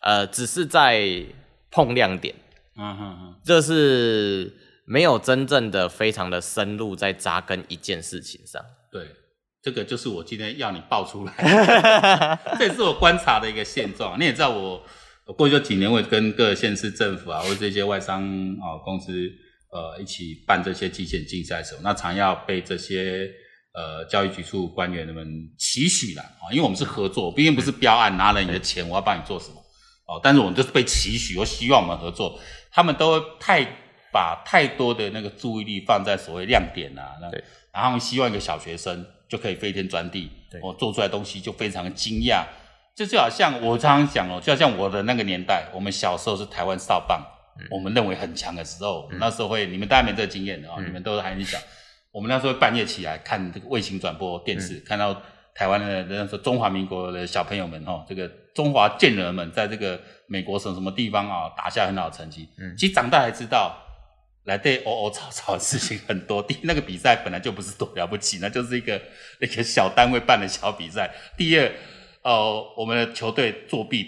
[0.00, 1.24] 嗯、呃，只是在
[1.70, 2.34] 碰亮点。
[2.76, 4.52] 嗯哼哼，这是
[4.84, 8.60] 没有真正的非常的深入在扎根一件事情上。
[8.90, 9.14] 对，
[9.62, 11.32] 这个就是我今天要你爆出来，
[12.58, 14.18] 这也是我观察的一个现状。
[14.18, 14.82] 你也知道我。
[15.34, 18.22] 过去这几年，我也跟各县市政府啊，或者这些外商
[18.60, 19.12] 啊公司，
[19.70, 23.28] 呃，一起办这些机器人竞赛的时候，那常要被这些
[23.74, 25.26] 呃教育局处官员们
[25.58, 29.56] 期许了啊，因为我们是合作，毕竟不是标案拿了你的钱，我要帮你做什么
[30.06, 32.40] 哦，但是我们就是被期许，我希望我们合作，
[32.72, 33.62] 他们都太
[34.10, 37.30] 把太多的那个注意力放在所谓亮点啊，那
[37.70, 40.30] 然后希望一个小学生就可以飞天转地，
[40.62, 42.46] 我做出来的东西就非常的惊讶。
[42.98, 47.24] 这就好像我常常讲哦，就好像我的那个年代，我们小时候是台湾少棒，
[47.60, 51.56] 嗯、我们认为很强的时候，嗯、那时候会，你们大家没这个经验的啊，嗯、你们都还很小。
[52.10, 55.22] 我们那时候半夜起来看这个卫星转播电视，嗯、看到
[55.54, 62.48] 台湾的那时候中华民国的小朋友们哦，这个中华健儿们在这个美国什么什么地方啊打下很好的成绩。
[62.58, 63.76] 嗯，其实长大才知道，
[64.46, 66.42] 来对哦哦吵吵的事情很多。
[66.42, 69.00] 第一，那个比赛本来就不是多了不起，那就是一个
[69.38, 71.08] 那个小单位办的小比赛。
[71.36, 71.72] 第二。
[72.22, 74.06] 哦，我们的球队作弊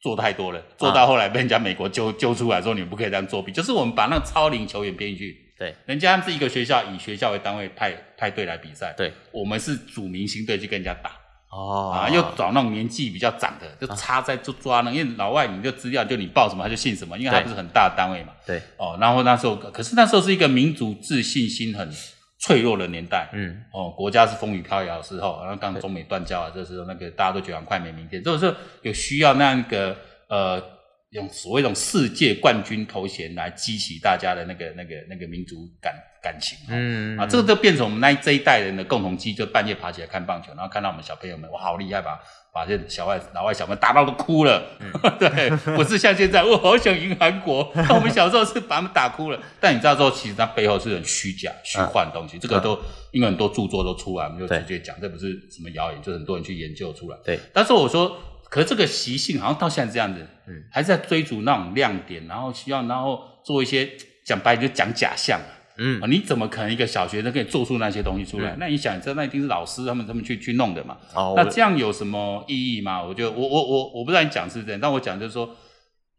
[0.00, 3.50] 做太多了，做到后来被人家美国揪揪出来说，你们不可以这样作弊。
[3.50, 11.10] 就是我们把那个超龄球员编进去，对，人家是一个学校以学校为单位派派队来比赛，对，我们是组明星队去跟人家打，
[11.50, 21.90] 哦，啊，又找那种年纪比较长的，就插在就抓那，因为老外你就资料就你报什么他就信什么，因为他不是很大的单位嘛，对，哦，然后那时候可是那时候是一个民族自信心很。
[22.38, 29.96] 脆弱的年代，嗯，哦，国家是风雨飘摇的时候，然后刚中美断交啊，这时候那个大家都觉得很快没明天，这个时候有需要那个
[30.28, 30.62] 呃，
[31.10, 42.18] 用所谓一种世界冠军头衔来激起大家的那个那个那个民族感感情，嗯，啊，这个就变成我们那这一代人的共同记忆，就半夜爬起来看棒球，然后看到我们小朋友们，哇，好厉害吧。
[42.52, 44.90] 把这小外老外小朋友打到都哭了，嗯、
[45.20, 47.70] 对，不是像现在，我好想赢韩国。
[47.74, 52.38] 那我们小时候是把他们打哭了，但你知道之后，其实它背后是很虚假、虚幻的东西。
[52.38, 52.78] 啊、这个都
[53.10, 57.18] 因为很多著作都出来，我们就直接讲，这不是什么谣言，就很多人去研究出来。
[57.22, 63.90] 对，但是我说，可是这个习性好像到现在这样子，嗯，还是在追逐那种亮点，然后需要，然后做一些
[64.24, 65.40] 讲白就讲假象。
[65.78, 68.52] 嗯，你怎么可能一个小学生可以做出那些东西出来？
[68.52, 70.96] 嗯、那你想，这那一定是老师他们他们去去弄的嘛？
[71.14, 73.02] 哦，那这样有什么意义吗？
[73.02, 75.54] 我觉得我我我我不知道你讲是这样，但我讲就是说，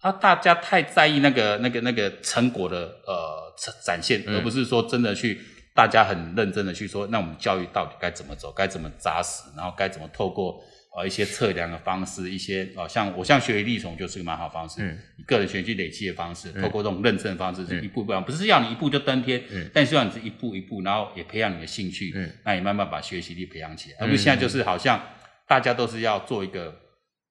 [0.01, 3.51] 啊，大家太在意那个那个那个成果的呃
[3.83, 5.41] 展现，嗯、而不是说真的去
[5.73, 10.61] 大家很认真的去说，那我们教育到底该怎么走，该怎么扎实，然后该怎么透过
[10.97, 24.99] 呃一些测量的方式，一些呃像我像学习力从就是个蛮好方式，嗯，个人学习累积的方式，透过这种认证方式，是一步一步，不是要你一步就登天，嗯，但希望你是一步一步，然后也培养你的兴趣，嗯，那你慢慢把学习力培养起来，而不是现在就是好像
[25.47, 26.75] 大家都是要做一个，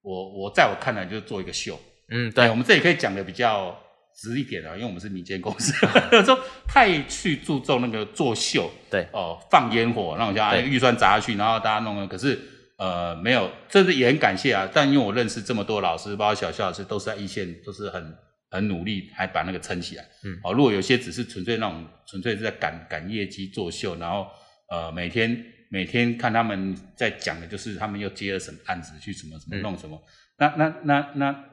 [0.03, 1.77] 我我在我看来就是做一个秀，
[2.11, 3.77] 嗯，对，我们这里可以讲的比较。
[4.19, 5.75] 直一点啊，因为我们是民间公司，
[6.11, 12.41] 有时候太去注重那个作秀，对哦、呃，放烟火那种像预算砸下去，然后大家弄了，可是
[12.79, 14.69] 呃没有，这是也很感谢啊。
[14.73, 18.15] 但因为我认识这么多老师，包括小肖老师，都是在一线，都是很
[18.51, 20.05] 很努力，还把那个撑起来。
[20.25, 24.27] 嗯，哦，如果有些只是纯粹那种纯粹是在赶赶业绩作秀，然后
[24.71, 29.97] 呃每天每天看他们在讲的就是他们又接了什么案子去什么什么弄什么，
[30.39, 31.45] 嗯、那那那那。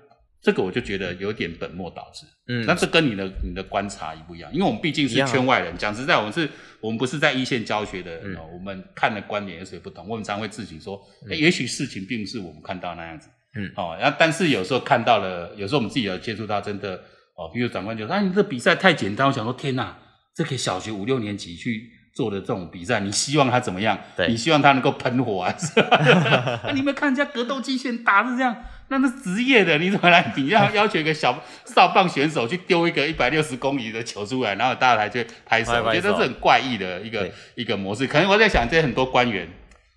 [0.45, 6.49] 那这个我就觉得有点本末倒置，嗯，那这跟你的你的观察一不一样，因为我们毕竟是圈外人，讲实在，我们是，
[6.81, 16.95] 我们不是在一线教学的，嗯，我们看的观点有些不同，我们常会自己说，哎，也许事情并不是我们看到那样子，嗯，哦，然后但是有时候看到了，有时候我们自己有接触到，真的，
[17.35, 19.97] 哦，比如长官就说，啊，你这比赛太简单，我想说，天哪，
[20.35, 23.97] 这给小学五六年级去做的这种比赛，你希望他怎么样？
[24.17, 25.55] 对，你希望他能够喷火啊？
[25.57, 25.97] 是吧？
[26.67, 28.55] 啊，你们看人家格斗机器人打是这样。
[28.89, 30.47] 那那职业的，你怎么来比？
[30.47, 38.05] 要 要求一个小少棒选手去丢一个一百六十公里的球出来，然后大家来去拍手，拍拍手，我觉得这是很怪异的一个一个模式。
[38.05, 39.47] 可能我在想，这些很多官员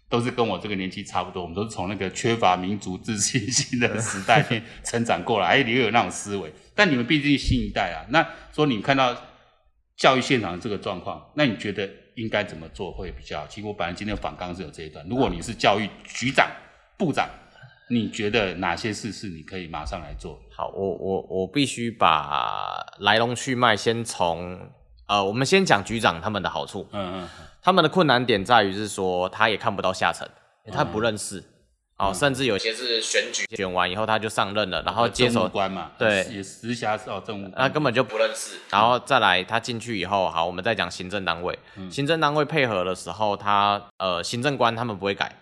[0.09, 4.43] 都是跟我这个年纪差不多，我们都是从那个缺乏民族自信心的时代
[4.83, 6.51] 成长过来，哎，你又有那种思维。
[6.75, 9.15] 但你们毕竟是新一代啊，那说你看到
[9.97, 13.47] 教育现场的这个状况，那你觉得应该怎么做会比较好？
[13.47, 16.49] 其实我本来今天反纲是有这一段，如果你是教育局长、
[16.97, 17.29] 部长。
[17.89, 20.41] 你觉得哪些事是你可以马上来做？
[20.53, 24.59] 好，我我我必须把来龙去脉先从
[25.07, 26.89] 呃，我们先讲局长他们的好处。
[26.93, 27.29] 嗯嗯，
[27.63, 30.29] 他们的困难点在于是说，他也看不到下层，
[30.73, 31.39] 他不认识。
[31.99, 38.59] 哦、嗯，甚至有些是选举选完以后他就上任了，然后接手官嘛，对，也直辖市哦政务，那根本就不认识。
[38.69, 41.59] 然后再来他进去以后，好，我们再讲行政单位。
[41.77, 45.33] 嗯、行政单位配合的时候，他呃行政官他们不会改。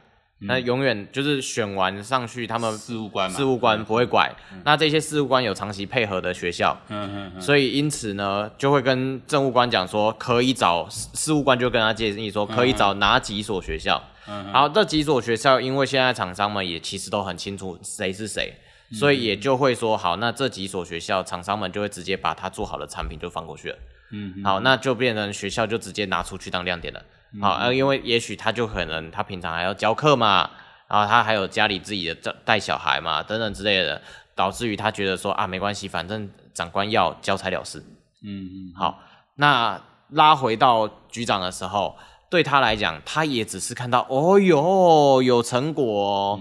[0.40, 4.30] 那永远就是选完上去，他们事务官嘛，事务官不会拐。
[4.52, 14.02] 嗯、那这些事务官有长期配合的学校，嗯嗯，嗯，所以因此呢，就会跟政务官讲说，可以找事务官就跟他建议说，可以找哪几所学校。
[14.26, 18.52] 嗯，好，这几所学校，因为现在厂商们也其实都很清楚谁是谁，
[18.92, 23.78] 所以也就会说，好，那这几所学校厂商们就会直接把他做好的产品就放过去了。
[24.14, 27.02] 嗯，好，那就变成学校就直接拿出去当亮点了。
[27.40, 30.48] 好，呃、嗯，因为也许他就可能他平常还要教课嘛，
[30.86, 34.00] 然后他还有家里自己的带小孩嘛，等等之类的，
[34.36, 37.80] 导致于他觉得说啊，没关系，反正长官要交差了事。
[38.22, 38.72] 嗯嗯。
[38.76, 39.00] 好，
[39.34, 41.96] 那拉回到局长的时候，
[42.34, 46.40] 对他来讲，他也只是看到哦哟有成果，哦。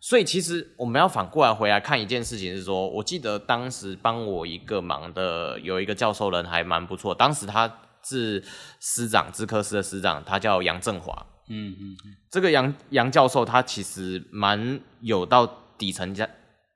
[0.00, 7.70] 所以其实我们要反过来回来看一件事情是说，我记得当时帮我一个忙的有一个教授人还蛮不错，当时他。
[8.06, 8.44] 是
[8.80, 11.10] 师长，资科司的师长，他叫杨振华。
[11.48, 16.28] 嗯嗯嗯，这个杨杨教授，他其实蛮有到底层加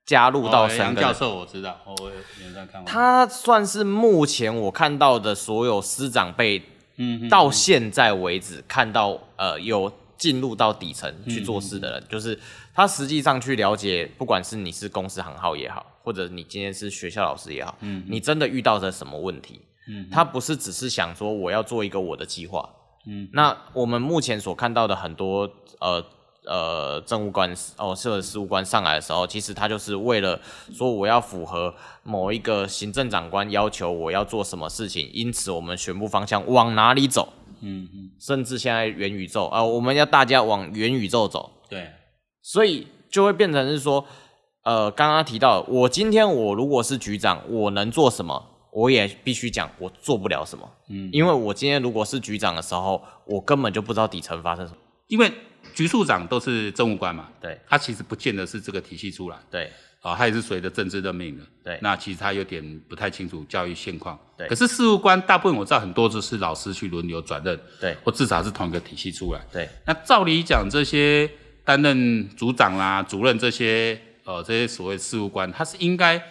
[0.07, 0.79] 加入到深。
[0.79, 2.83] 杨教授我知道，我有在看。
[2.87, 6.63] 他算是目前我看到的所有师长辈，
[6.99, 12.39] 嗯，到现在为止看到呃有进入到底层去做事的人，就是
[12.75, 19.61] 他实际上去了解，不管是你是公司行号也好，或者你今天是学校老师也好，嗯，你真的遇到了什么问题？
[19.89, 22.69] 嗯，他不是只是想说我要做一个我的计划，
[23.07, 25.49] 嗯，那我们目前所看到的很多
[25.81, 26.05] 呃
[26.49, 30.41] 呃政务官哦，或者事务官上来的时候，其实他就是为了
[30.73, 37.29] 说我要符合某一个行政长官要求我要做什么事情，因此我们全部方向往哪里走，
[37.61, 41.91] 嗯嗯，甚至现在元宇宙啊，呃，我们要大家往元宇宙走，对，
[42.43, 44.05] 所以就会变成是说，
[44.65, 48.45] 呃，刚刚提到我今天我如果是局长，我能做什么？
[48.71, 55.33] 我也必须讲，我做不了什么，嗯，因为我今天如果是局长的时候，我根本就不知道底层发生什么，因为
[55.75, 71.31] 局处长都是政务官嘛，对，他其实不见得是这个体系出来，对，啊，他也是随着政治任命的，对，那其实他有点不太清楚教育现况，对，可是事务官大部分我知道很多都是老师去轮流转任，对，或至少是同一个体系出来，对，那照理讲这些
[71.65, 76.23] 担任组长啦、啊、主任这些，呃，这些所谓事务官，他是应该。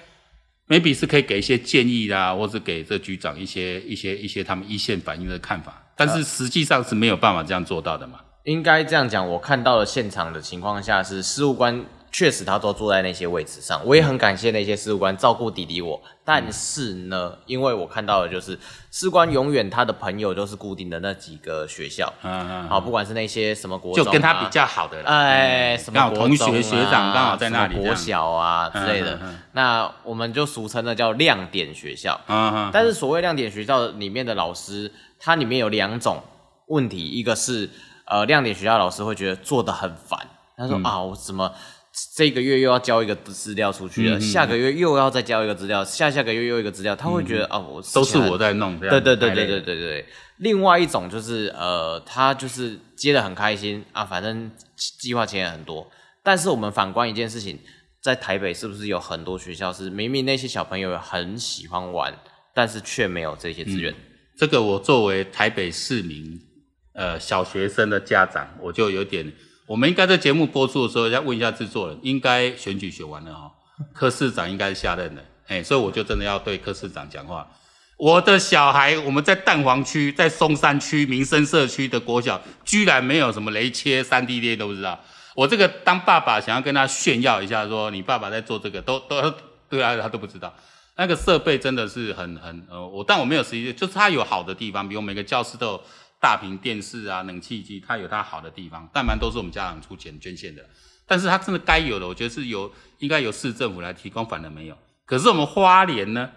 [0.69, 8.19] maybe 是可以给一些建议啦，或者给这局长一些一些一些他们一线反映的看法，但是实际上是没有办法这样做到的嘛。
[8.47, 16.01] 应该这样讲，我看到了现场的情况下是事务官确实他都坐在那些位置上，我也很感谢那些事务官照顾弟弟我。
[16.23, 18.57] 但是呢，嗯、因为我看到的就是
[18.89, 32.17] 士官永远他的朋友都是固定的那几个学校，嗯嗯，好，不管是那些什么国就跟他比较好的，哎，什么国中、学学长刚好在那里，国小啊之类的，嗯嗯嗯、那我们就俗称的叫亮点学校。
[32.27, 34.89] 嗯嗯，但是所谓亮点学校里面的老师，
[35.19, 36.23] 它里面有两种
[36.67, 37.69] 问题，一个是
[38.09, 40.19] 呃亮点学校老师会觉得做的很烦，
[40.55, 41.53] 他说、嗯、啊我怎么。
[42.15, 50.05] 这个月又要交一个资料出去了，嗯、下个月又要再交一个资料，下下个月又一个资料，他会觉得、嗯、哦，我都是我在弄，对对对对对对对。
[50.37, 55.89] 另外一种就是呃，他就是接的很开心啊，反正计划钱也很多。
[56.21, 57.57] 但是我们反观一件事情，
[57.99, 62.13] 在台北是不是有很多学校是明明那些小朋友很喜欢玩，
[62.53, 63.91] 但是却没有这些资源？
[63.91, 63.95] 嗯、
[64.37, 66.39] 这个我作为台北市民，
[66.97, 69.31] 呃，小学生的家长，我就有点。
[69.67, 73.51] 我们应该在节目播出的时候要问一下制作人，应该选举选完了哈，
[73.93, 77.47] 柯市长应该下任了，哎，所以我就真的要对柯市长讲话。
[77.97, 84.99] 我的小孩，我们在蛋黄区，在松山区民生社区的国小，居然没有什么雷切、三 D 列都不知道。
[85.35, 89.31] 我这个当爸爸想要跟他炫耀一下，说你爸爸在做这个，都都
[89.69, 90.51] 对啊，他都不知道。
[90.95, 95.83] 那个设备真的是很很呃，我但我没有实际，就是他有好的地方，比如每个教室都有。
[96.19, 100.65] 大屏电视啊，冷气机，它有它好的地方，但蛮都是我们家长出钱捐献的。
[101.05, 104.77] 但是它真的该有的，我觉得是由应该由市政府来提供，反而没有。
[105.05, 106.29] 可是我们花莲呢？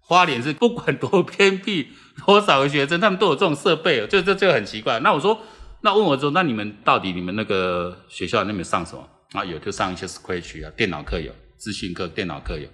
[0.00, 1.88] 花莲是不管多偏僻，
[2.24, 4.98] 多少个学生，他们都有这种设备，就这就很奇怪。
[5.00, 5.40] 那我说，
[5.82, 9.08] 那问我说，那你们到底你们那个学校那边上什么？
[9.32, 12.68] 啊，有就上一些 Scratch 啊，电脑课有，资讯课、电脑课有。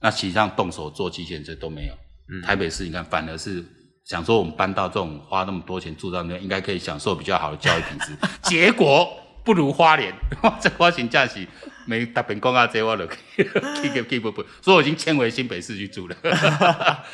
[0.00, 1.94] 那实际上动手做机器人这都没有。
[2.30, 3.64] 嗯，台北市你看，反而是。
[4.08, 9.06] 想说我们搬到这种花那么多钱住到那边，应该可以享受比较好的教育品质， 结果
[9.44, 10.14] 不如花莲。
[10.58, 11.46] 这花钱假期
[11.84, 13.04] 没大本公啊，这我都
[13.36, 16.16] keep keep 不不，所以我已经迁回新北市去住了。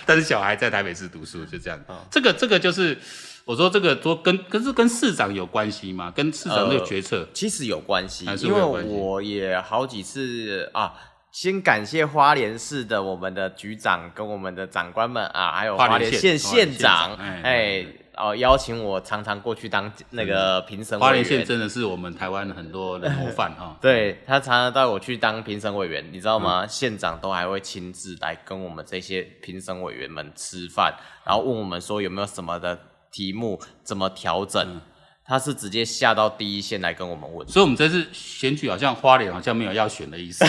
[0.06, 1.76] 但是小孩在台北市读书，就这样。
[1.88, 2.96] 哦、这个这个就是
[3.44, 6.12] 我说这个说跟可是跟市长有关系吗？
[6.14, 10.94] 跟市长这个决策、呃、其实有关系因为我也好几次啊。
[11.34, 17.12] 先感谢花莲市的我们的局长跟我们的长官们啊，还有花莲县县长，
[17.42, 21.08] 哎，哦，邀请我常常过去当那个评审委员。
[21.08, 23.76] 花莲县真的是我们台湾很多的模范 哈。
[23.80, 26.64] 对，他常常带我去当评审委员，你知道吗？
[26.68, 32.78] 县长都还会亲自来跟我们这些评审委员们吃饭，然后问我们说有没有什么的
[33.10, 34.80] 题目，怎么调整。
[35.26, 40.44] 他是直接下到第一线来跟我们问，所以我们这次选举好像花莲好像没有要选的意思，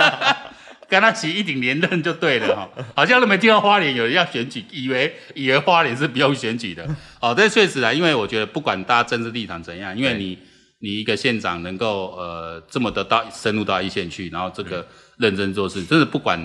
[0.88, 6.88] 跟他起一顶连任就对了哈，好像都没听到花莲有人要选举，以为以为花莲是不用选举的，
[7.20, 10.38] 哦，这确实啊，因为我觉得不管大家政治立场怎样，因为你
[10.78, 14.86] 你一个县长能够呃这么的到深入到一线去，然后这个
[15.18, 16.40] 认真做事，真的不管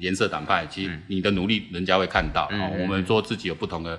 [0.00, 3.98] 颜色党派，其实你的努力人家会看到，哦，我们做自己有不同的。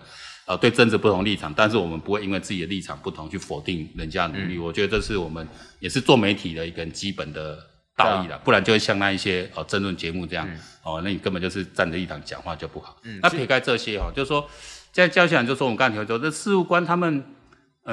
[0.51, 4.57] 呃，对政治不同立场，但是我们不会因为自己的立场不同去否定人家的努力。
[4.57, 5.47] 嗯、我觉得这是我们
[5.79, 7.57] 也是做媒体的一个基本的
[7.95, 12.97] 道义了，啊、不然就会像那一些哦争论节目这样，嗯、哦，那你根本就是站着一党讲话就不好。
[13.03, 14.45] 嗯、那撇开这些哈、哦，就是说，
[14.91, 17.23] 现在交下来就说我们刚才提到，这事务官他们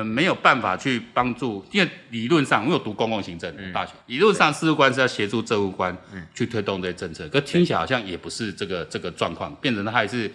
[0.05, 5.97] 没有办法去帮助，因为理论上我有读公共行政大学，嗯、理论上事务官是要协助政务官
[6.35, 10.29] 去推动这些政策，嗯、可听起来好像也不是这个这个状况，变成他还是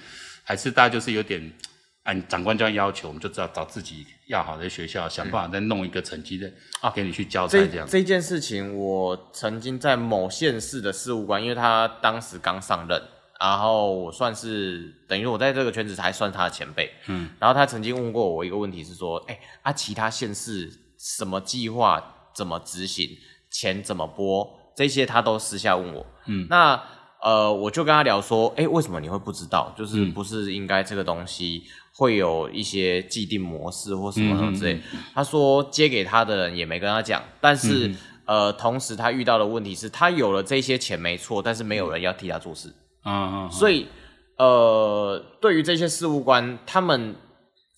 [0.46, 1.52] 还是大家就是有点。
[2.04, 6.52] 按长官这样要求，我们就知道找自己要好的学校，想办法再弄一个成绩的
[6.82, 7.88] 啊，给你去交差这样。
[7.88, 13.02] 这件事情，我曾经在某县市的事务官，因为他当时刚上任，
[13.40, 23.10] 然后我算是等于我在这个圈子还算他的前辈，嗯，然后他曾经问过我一个问题是说，哎，啊，其他县市什么计划怎么执行，
[23.50, 24.46] 钱怎么拨，
[24.76, 26.84] 这些他都私下问我，嗯，那
[27.22, 29.74] 呃，我就跟他聊说，哎，为什么你会不知道？
[29.78, 31.64] 就是不是应该这个东西？
[31.96, 34.80] 会有一些既定模式或什么什么之类。
[35.14, 42.70] 他说接给他的人也没跟他讲，但是、嗯、呃，同时他遇到的问题是他有了这些钱没错，但是没有人要替他做事。
[43.06, 43.34] 嗯嗯。
[43.34, 43.88] 嗯嗯所以
[44.38, 47.16] 呃，对于这些事务官，他们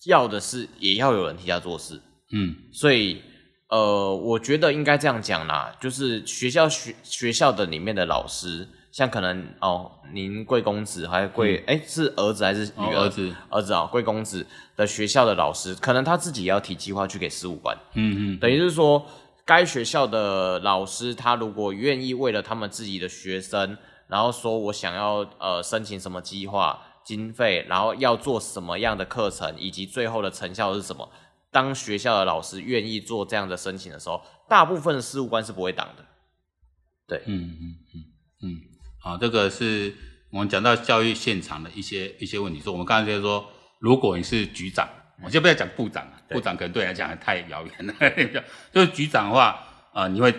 [0.06, 2.00] 要的是也要有人替他做事。
[2.32, 2.56] 嗯。
[2.72, 3.20] 所以
[3.68, 8.66] 呃，我觉得应该这样讲啦，就是学校学学校的里面的老师。
[8.96, 13.02] 像可能哦，您贵公子还是贵哎、嗯，是儿子还是女儿？
[13.02, 17.76] 儿子，儿子啊，贵公子的学校的老师，可能他自己也要提计划去给事务官。
[17.92, 19.04] 嗯嗯，等于是说，
[19.44, 23.76] 该学校的老师，他如果愿意为了他们自己的学生，
[24.08, 31.06] 然后说我想要呃申请什么计划经费，然后要做什么样的课程，以及最后的成效是什么，
[31.50, 36.04] 当学校的老师愿意做这样的申请的时候，大部分的事务官是不会挡的。
[37.06, 38.04] 对，嗯嗯嗯
[38.42, 38.60] 嗯，
[39.06, 39.94] 好，这个是
[40.30, 42.58] 我们讲到教育现场的一些一些问题。
[42.58, 43.48] 说我们刚才就是说，
[43.78, 44.88] 如果你是局长，
[45.22, 47.94] 我先不要讲部长了，部长可能对你来讲还太遥远了。
[48.74, 50.34] 就是局长的话，啊、呃，你会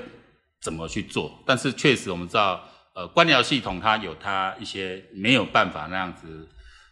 [0.59, 1.41] 怎么去做？
[1.45, 2.61] 但是确实我们知道，
[2.93, 6.45] 呃，官僚系统它有它一些没有办法那样子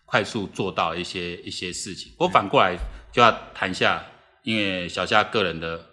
[0.06, 2.14] 快速做到一些一些事情。
[2.18, 2.78] 我反过来
[3.12, 4.02] 就要谈一下，
[4.44, 5.86] 因为小夏个人的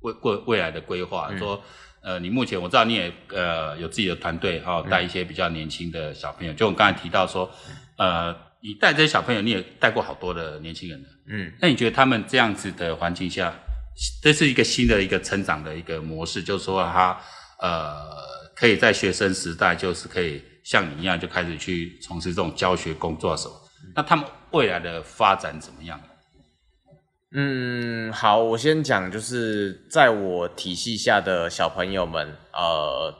[0.00, 1.62] 未未未来的规划，说。
[2.02, 6.52] 呃，你目前我知道你也呃有自己的团队哈，带一些比较年轻的小朋友。
[6.52, 7.50] 嗯、就我刚才提到说，
[7.96, 11.08] 呃，你带这些小朋友，你也带过好多的年轻人的。
[11.28, 13.54] 嗯，那你觉得他们这样子的环境下，
[14.22, 17.18] 这是一个新的一个成长的一个模式，就是说他
[17.60, 17.94] 呃
[18.56, 23.60] 可以在学生时代就是可以像你一样就开始去从事这种教学工作的时候，
[23.94, 26.00] 那他们未来的发展怎么样？
[27.32, 33.14] 嗯，好，我先讲，就是在我体系下的小朋友们，呃，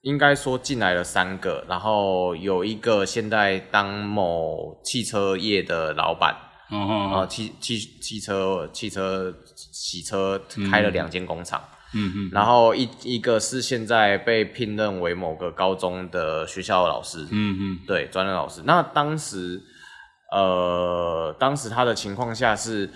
[0.00, 6.34] 应该说进来了三个，然后有一个现在当某汽车业的老板，
[6.72, 11.62] 嗯嗯，啊，汽汽汽车汽车洗车开了两间工厂，
[11.94, 18.62] 嗯嗯，然后一一个是现在被聘任为某个高中的学校的老师，嗯嗯，对，专任老师。
[18.64, 19.62] 那当时，
[20.32, 22.90] 呃，当时他的情况下是。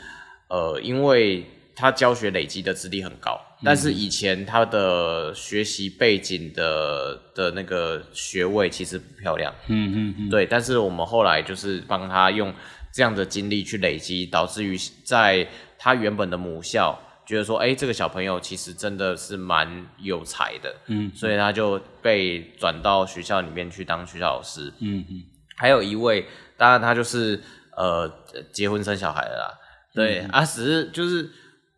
[0.49, 1.45] 呃，因为
[1.75, 10.47] 他教学累积的资历很高，但是以前他的学习背景的的那个学位其实不漂亮，嗯嗯嗯，对。
[10.47, 12.55] 但是我们后来就是帮他用
[12.93, 15.47] 这样的经历去累积，导致于在
[15.79, 25.25] 他原本的母校觉得说，哎，这个小朋友其实真的是蛮有才的，嗯，所以他就被转到学校里面去当学校老师，嗯嗯。
[25.57, 26.25] 还有一位，
[26.57, 27.43] 当然他就是
[27.77, 28.11] 呃
[28.53, 29.59] 结婚生小孩了啦。
[29.97, 31.29] 对，啊，只是就是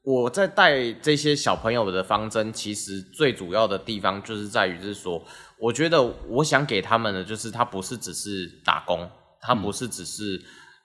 [0.03, 5.25] 我在带这些小朋友的方针，其实最主要的地方就是在于，是说，
[5.59, 9.09] 我觉得我想给他们的，就是他不是只是打工，
[9.41, 10.37] 他不是只是、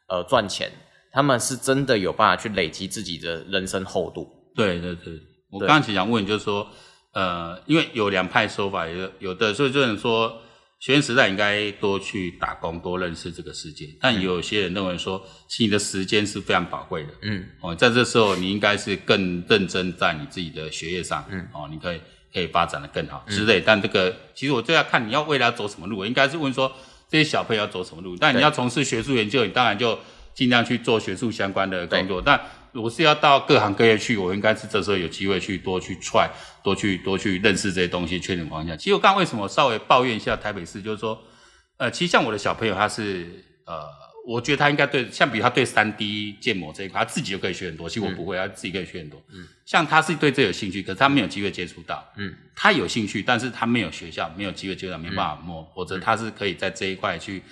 [0.07, 0.71] 嗯、呃赚钱，
[1.11, 4.29] 他们是真的有办法去累积自己的人生厚度。
[4.55, 5.19] 对对对，
[5.49, 6.67] 我刚刚其实想问，就是说，
[7.13, 10.39] 呃，因为有两派说法，有有的，所以就是说。
[10.83, 13.87] 学生时代应该多去打工，多认识这个世界。
[14.01, 17.09] 但有些人认为说，其实你的时间是非常宝贵的。
[17.21, 21.25] 嗯，哦，在这时候你应该是更认真在你自己的学业上。
[21.31, 22.01] 嗯，哦，你可以
[22.33, 23.61] 可以发展的更好之类。
[23.61, 26.05] 嗯、但这个其实我就要看你要未来要走什么路。
[26.05, 26.69] 应该是问说
[27.07, 28.17] 这些小朋友要走什么路。
[28.17, 29.97] 但你要从事学术研究，你当然就
[30.33, 32.21] 尽量去做学术相关的工作。
[32.21, 32.39] 但
[32.73, 36.27] 我是要到各行各业去，我应该是这时候有机会去多去 try，
[36.63, 38.77] 多去多去认识这些东西，确定方向。
[38.77, 41.21] 其实我刚刚为什么稍微抱怨一下台北市，就是说，
[41.77, 43.85] 呃，其实像我的小朋友，他是呃，
[44.25, 47.87] 我觉得他应该对，像比如他对三 D 建模这一块，他自己就可以学很多。
[47.87, 49.21] 其实我不会，他自己可以学很多。
[49.31, 49.45] 嗯。
[49.65, 52.03] 像他是对这有兴趣，可是他没有机会接触到。
[52.17, 52.33] 嗯。
[52.55, 57.43] 他有兴趣，但是他没有学校，没有机会接触到，没办法摸，或者他是可以在这一块去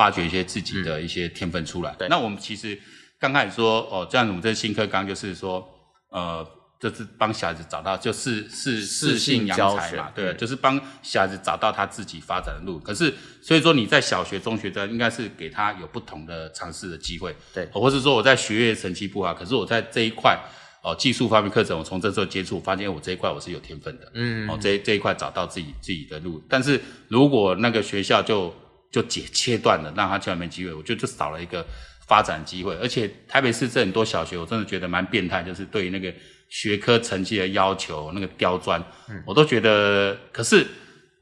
[0.00, 1.94] 发掘一些自己的一些天分出来。
[1.98, 2.08] 对。
[2.08, 2.78] 那我们其实。
[3.22, 5.62] 刚开始说哦，这样我们这新课纲就是说，
[6.08, 6.42] 呃，
[6.80, 12.78] 就是帮小孩子找到就是是是性扬才嘛，对，就是帮小孩子找到他自己发展的路。
[12.78, 20.34] 可是，所以说你在小学、中学的应该是给他有不同的尝试的机会，对，或是说我在学业成绩不好，可是我在这一块
[20.82, 26.42] 哦技术方面课程，我从这时候接触，发现我这一块我是有天分的，嗯，哦这这一块找到自己自己的路。
[26.48, 28.50] 但是如果那个学校就
[28.90, 31.66] 就解切断了，让他去外面机会，我觉得就少了一个。
[32.10, 36.12] 发展机会，而且台北市这很多小学，我真的觉得蛮变态，就是对于那个
[36.48, 40.18] 学科成绩的要求，那个刁钻，嗯，我都觉得。
[40.32, 40.66] 可是，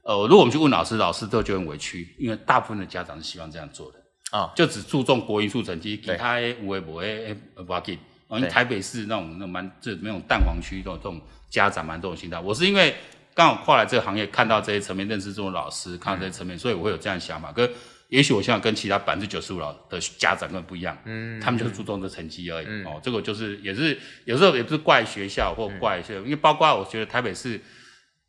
[0.01, 3.99] 呃，如果我们去问老师，老师都觉得很委屈，因为大部分的家长是希望这样做的
[4.31, 7.35] 啊，哦，就只注重国英数成绩，其他无为不为
[7.67, 7.95] 不要紧。
[8.31, 12.39] 因为台北市那种那蛮这那种蛋黄区这种这种家长蛮这种心态。
[12.39, 12.95] 我是因为
[13.39, 17.53] 刚好跨来这个行业，看到这些层面，认识这种老师，看到这些层面，嗯，所以我会有这样的想法。
[17.53, 17.71] 跟
[18.09, 27.57] 也许我现在跟其他百分之九十五老的家长根本不一样，嗯，他们就是注重这成绩而已，嗯，哦，这个就是也是有时候也不是怪学校或怪学因为包括我觉得台北市，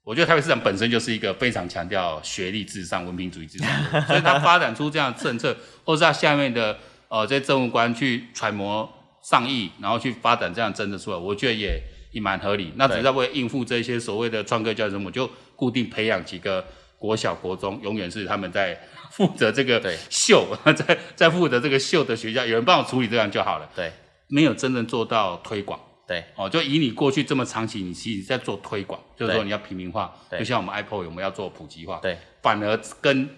[0.04, 8.88] 我觉得台北市长本身就是一个非常强调学历至上、文凭主义至上，所以他发展出这样的政策，或是他下面的呃这些政务官去揣摩
[9.24, 12.72] 上意，然后去发展这样的政策出来，我觉得也也蛮合理。
[12.76, 16.64] 那只是为了应付这些所谓的创客教育，我就固定培养几个
[16.98, 18.80] 国小、国中，永远是他们在。
[19.12, 23.68] 负责这个秀， 在在负责这个秀的学校，有人帮我处理这样就好了。
[23.74, 23.90] 对，
[24.28, 25.78] 没有真正做到推广。
[26.06, 31.98] 对，哦，就以你过去这么长期，你其实在做推广，就是说你要平民化，就像我们 Apple 我们要做普及化。
[32.00, 33.28] 对，反而跟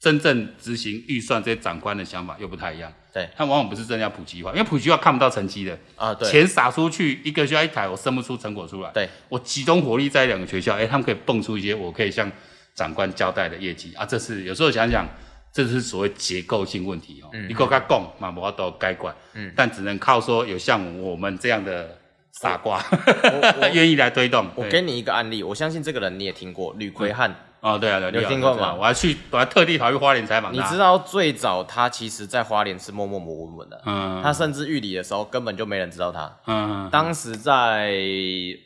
[0.00, 2.92] 真正执行预算这些长官的想法又不太一样。
[3.12, 6.14] 对，他往往不是真的要普及化，因为普及化看不到成绩的啊。
[6.14, 8.90] 对，钱撒出去，一个学校一台，我生不出成果出来。
[8.92, 12.30] 对，我集中火力在两个学校，哎，他们可以蹦出一些我可以向
[12.74, 14.06] 长官交代的业绩啊。
[14.06, 15.08] 这是有时候想想，
[15.52, 17.30] 这是所谓结构性问题哦。
[17.32, 17.48] 嗯。
[17.48, 17.82] 你给我讲
[18.20, 19.12] 嘛，我都该管。
[19.32, 19.52] 嗯。
[19.56, 21.98] 但只能靠说有像我们这样的
[22.40, 22.80] 傻瓜，
[23.72, 24.46] 愿意来推动。
[24.54, 27.34] 我给你一个案例，我相信这个人你也听过，吕奎汉。
[27.60, 28.74] 哦，对啊，对啊有听过吗？
[28.74, 30.62] 我还去，我还特地跑去花莲采访他。
[30.62, 33.82] 你知道最早他其实，在花莲是默默无闻的。
[33.84, 34.22] 嗯。
[34.22, 36.32] 他甚至玉里的时候，根本就没人知道他。
[36.46, 36.88] 嗯。
[36.90, 37.94] 当时在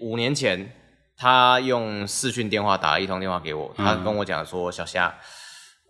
[0.01, 0.73] 五年前，
[1.17, 5.13] 他用视讯电话打了一通电话给我，他跟我讲说：“小虾。”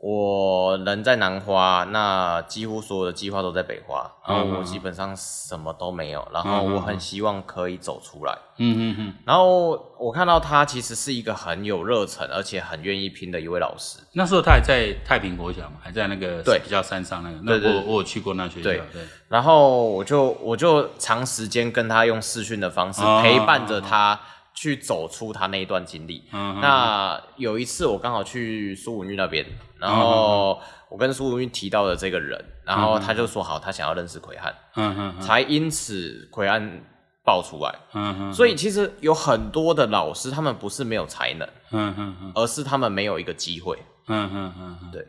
[0.04, 8.36] 我人在南花，那几乎所有的计划都在北花，然后我基本上什么都没有，然后我很希望可以走出来。
[8.58, 9.14] 嗯嗯嗯。
[9.24, 14.00] 然后我看到他其实是一个很有热忱，而且很愿意拼的一位老师。
[14.14, 17.38] 那时候他还在太平国小嘛，还在那个对比较山上那个。
[17.46, 18.64] 对，对，对，我我有去过那学校。
[18.64, 18.78] 对。
[18.92, 24.18] 对，然后我就我就长时间跟他用视讯的方式陪伴着他。
[24.54, 26.24] 去走出他那一段经历。
[26.32, 29.44] 嗯，那有一次我刚好去苏文玉那边，
[29.78, 34.54] 然后我跟苏文玉提到了这个人，然后他就说好，他想要认识奎汉。
[34.76, 36.82] 嗯嗯，才因此奎汉
[37.24, 37.74] 爆出来。
[37.94, 43.78] 嗯嗯，所以其实有很多的老师，他们不是没有才能，嗯嗯，而是他们没有一个机会。
[44.08, 45.06] 嗯嗯嗯，对，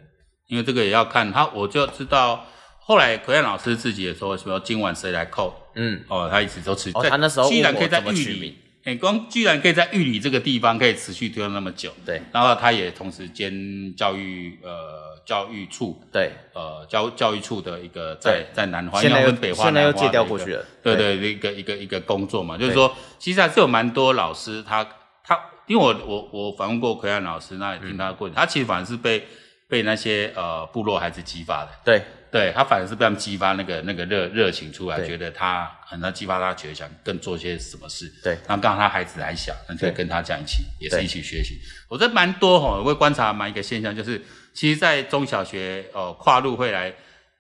[0.47, 2.45] 因为这个也要看他，我就知道
[2.79, 5.53] 后来奎汉老师自己也说，说今晚谁来扣？
[5.75, 6.97] 嗯，哦，他一直都持续。
[6.97, 8.59] 哦，他那时候居然可以在玉里。
[8.84, 12.21] 哎，光居然可以在玉里这个地方可以持续推动那么久，对。
[12.34, 24.86] 然后他也同时兼教育呃教育处，对，呃教教育处的一个在在南华，现在跟北华现在又借调过去了，对对，一个一个一个工作嘛，就是说其实还是有蛮多老师，他
[25.23, 29.25] 他因为我我我访问过奎安老师，那也听他过程，他其实反而是被
[29.69, 32.01] 被那些呃部落孩子激发的，对。
[32.34, 38.11] 对，他反而是被他们激发那个那个热热情出来，觉得他很能激发他，觉得想更做些什么事。
[38.23, 41.59] 对，然后刚好他孩子还小，那就跟他这样一起，也是一起学习。
[41.88, 44.19] 我觉得蛮多哈，我会观察蛮一个现象，就是
[44.51, 46.91] 其实，在中小学哦、呃、跨入会来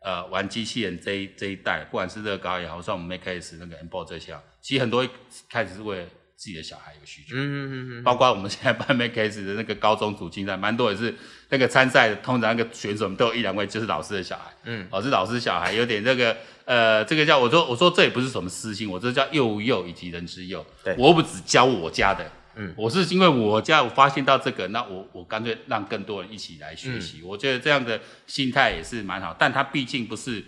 [0.01, 5.09] 呃玩机器人这一这一代，不管是乐高也好，像我们 Makex 那个 MBO 这些，其实很多一
[5.49, 6.05] 开始是为了。
[6.43, 11.15] 自己的小孩有需求，嗯嗯嗯嗯，包括我们现在办 Makex 的那个高中组竞赛，蛮多也是
[11.47, 16.35] 那个参赛的，通常那个选手们都有一两位就是老师的小孩，嗯，哦是老师小孩，有点这个
[16.65, 30.43] 呃，这个叫我说我说这也不是什么私心，我这叫幼幼以及人之幼，对，我不只教我家的，嗯，我是因为我家我发现到这个，那我我干脆让更多人一起来学习，嗯，我觉得这样的心态也是蛮好，但他毕竟不是，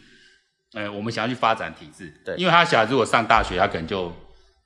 [0.73, 4.13] 呃，我们想要去发展体制，对，因为他小孩如果上大学，他可能就。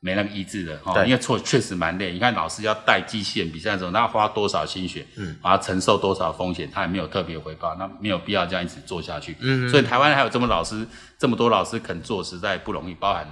[0.01, 2.13] 没那个意志的哈，因为错确实蛮累。
[2.13, 9.35] 你看老师要带机器人比赛的时候，他要花多少心血，嗯，然后承受多少风险，他也没有特别回报，那没有必要这样一直做下去。
[9.41, 10.87] 嗯，所以台湾还有这么老师，
[11.17, 13.27] 这么多老师肯做，实在不容易，包含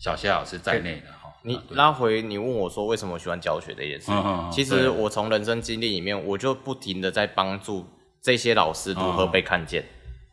[0.00, 1.30] 小谢老师在内的哈。
[1.44, 4.10] 你拉回你问我说为什么喜欢教学这件事，
[4.52, 7.86] 其实我从人生经历里面，我就不停的在帮助
[8.20, 9.84] 这些老师如何被看见，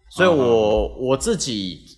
[0.09, 1.96] 所以我我自己。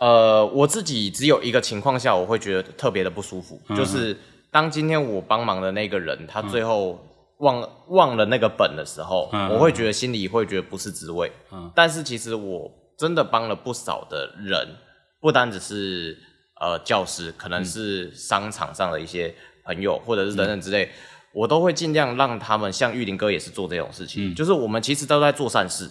[0.00, 4.16] 呃，我自己只有一个情况下，我会觉得特别的不舒服，嗯、就是
[4.50, 6.98] 当今天我帮忙的那个人，他最后
[7.40, 11.30] 忘、嗯、忘了那个本的时候，嗯、我会觉得心里会觉得不是滋味。
[11.52, 14.68] 嗯，但是其实我真的帮了不少的人，
[15.20, 16.16] 不单只是
[16.62, 19.34] 呃教师，可能是商场上的一些
[19.64, 20.90] 朋友，或者是等等之类，嗯、
[21.34, 25.86] 我都会尽量让他们像玉林哥也是做这种事情，嗯、就是我们其实都在做善事。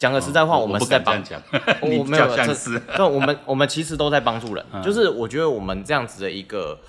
[0.00, 1.22] 讲个实在话，我们是在帮，
[1.82, 6.80] 我没有这是，那我们我们其实都在帮助人，就是我觉得我们这样子的一个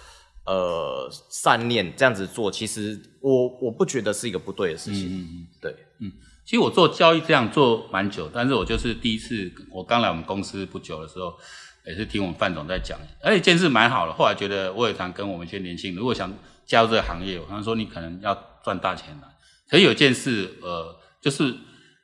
[0.45, 6.09] 呃善念这样子做，其实我我不觉得是一个不对的事情，嗯嗯对，嗯，
[6.45, 11.34] 其实我做交易这样做蛮久，但是我就是第一次，我刚来我们公司不久的时候，
[11.86, 16.34] 也是听我们范总在讲，而且一件事蛮好的，后来觉得我也常跟我们一些年轻人，如果想
[16.66, 18.34] 加入这个行业，我常说你可能要
[18.64, 19.28] 赚大钱了，
[19.70, 21.53] 可是有件事，呃，就是。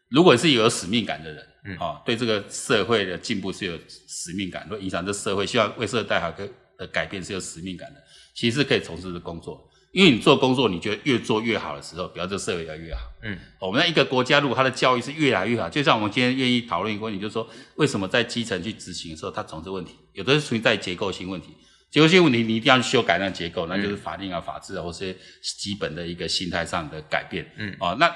[0.09, 6.33] 如果是有使命感的人，嗯，哦，对这个社会的进步是有使命感，会影响这社会，希望为社会带来
[6.77, 8.01] 的改变是有使命感的，
[8.33, 9.69] 其实是可以从事的工作。
[9.93, 13.01] 因为你做工作，你觉得越做越好的时候，表示这社会越来越好。
[13.23, 21.55] 嗯，我们在一个国家，如果它的教育是越来越好，就像我们今天愿意讨论一个问题，就是说为什么在基层去执行的时候，它总是问题，有的是存在结构性问题。
[21.89, 27.49] 结构性问题，你一定要去修改那个结构，那就是法令啊、法制啊，或是基本的一个心态上的改变。
[27.57, 28.09] 嗯，哦，那。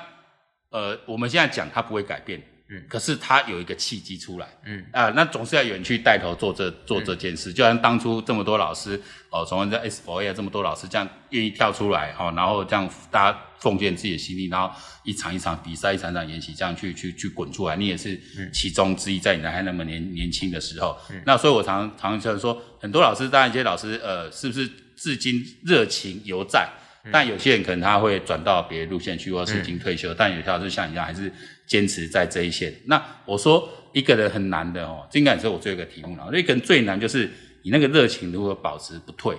[0.72, 4.84] 呃，我们现在讲它不会改变，嗯，可是他有一个契机出来，嗯。
[4.92, 9.00] 啊，那总是要有人去带头做这做这件事，嗯、就像当初这么多老师
[9.30, 18.18] 哦，从在 S4A 这么多老师这样愿意跳出来哈、哦，然后这样大家奉献自己的心力，然后一场一场比赛，一场一场演习，这样去去去滚出来，你也是
[18.54, 26.70] 其中之一，在你还那么年年轻的时候，嗯，那所以我常常就是说，很多老师，当然一些老师呃，是不是至今热情犹在？
[27.12, 31.34] 但有些人可能他会转到别的路线去，或是已经退休，嗯、但有些老师像你一样，还是
[31.66, 32.72] 坚持在这一线。
[32.86, 36.28] 那我说一个人很难的哦，这应该也是我最后一个题目了。
[36.38, 37.28] 一个人最难就是
[37.64, 39.36] 你那个热情如何保持不退。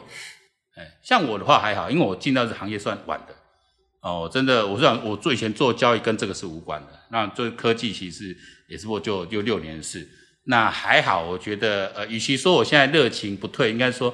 [0.75, 3.35] 哎，像我的话还好，因为我进到这行业算晚的
[4.01, 6.89] 哦，真的，我是想我最以前做交易跟这个是无关的。
[7.11, 8.37] 那做科技其实
[8.67, 10.09] 也是我就就六年的事。
[10.47, 14.13] 那还好，我觉得呃，与其说我现在热情不退，应该说。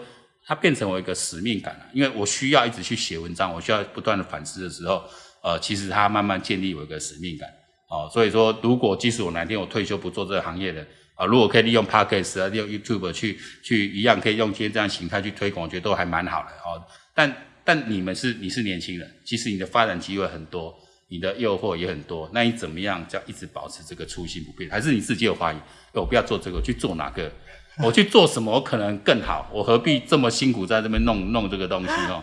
[0.49, 5.05] 它变成我一个使命感了，因为我需要一直去写文章，我需要不断的反思的时候，
[5.43, 7.47] 呃，其实它慢慢建立我一个使命感，
[7.91, 10.81] 哦，所以说，如果即使我哪天我退休不做这个行业的，
[11.17, 16.83] 啊、如果可以利用 Podcast 啊，利用 YouTube 去去一样可以用今天这样形态去推广，我觉得都还蛮好的哦。
[17.15, 20.75] 但但你们是你是年轻人，其实你的发展机会很多，
[21.09, 24.71] 你的诱惑也很多，那你怎么样叫一直保持这个初心不变？
[24.71, 25.57] 还是你自己有怀疑？
[25.93, 27.31] 我不要做这个，去做哪个？
[27.85, 29.49] 我去做什么，可能更好。
[29.53, 32.23] 我何必这么辛苦在这边弄 弄这个东西哦？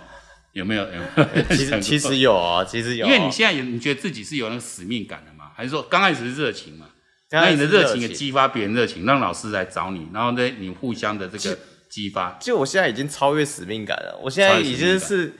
[0.53, 0.83] 有没有？
[0.83, 3.05] 有没有 其实其实有啊，其实有。
[3.05, 5.51] 因为你现在有，你觉得自己是有那个使命感的吗？
[5.55, 6.85] 还是说刚开始是热情嘛？
[7.31, 11.57] 那你的热情也激发别人热情，让老师来找你，然后呢，你互相的这个
[11.89, 12.37] 激发。
[12.39, 15.33] 就我现在已经超越使命感了，我现在已经是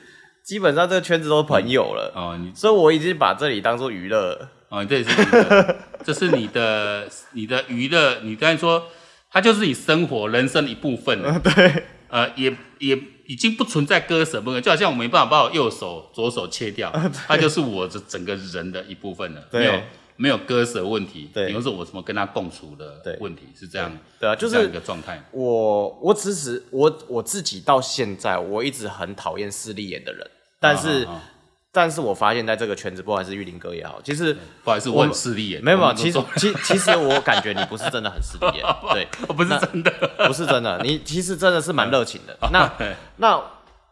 [0.44, 2.38] 基本上这个圈子都是朋友了哦。
[2.38, 8.20] 你所以我已经把这里当做娱乐哦，这也是娱乐，这是你的你的娱乐。
[8.24, 8.88] 你刚才说。
[9.36, 19.82] 它就是你生活人生的一部分了，嗯、 对，呃，也也已经不存在割舍不可，就好像我没办法把我右手左手切掉，嗯、它就是我这整个人的一部分了，没有
[20.16, 25.22] 没有割舍问题，对，比如说我怎么跟他共处的问题是这样，对啊，就是这样一个状态。
[25.32, 30.26] 我我只是我我自己到现在我一直很讨厌势利眼的人，
[30.62, 31.04] 但是。
[31.04, 31.35] 啊啊啊
[31.76, 39.92] 但是我发现，在这个圈子，不管是玉林哥也好，其实不好意思，我很势利眼，没有没有，其实其其实我感觉你不是真的很势利眼， 对，我不是真的，
[40.26, 42.38] 不是真的，你其实真的是蛮热情的。
[42.54, 42.72] 那
[43.18, 43.38] 那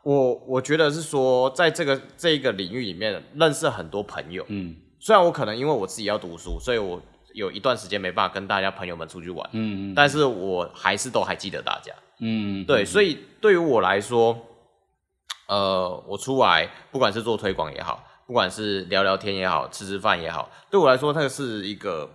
[0.04, 7.02] 我我觉得是说，在这个这一个领域里面认识很多朋友，嗯，虽然我可能因为我自己要读书，所以我
[7.34, 14.50] 有一段时间没办法跟大家朋友们出去玩，嗯嗯，但是我还是都还记得大家，嗯，对，所以对于我来说。
[15.48, 22.10] 呃，我出来，不管是做推广也好，不管是聊聊天也好，吃吃饭也好，对我来说，它是一个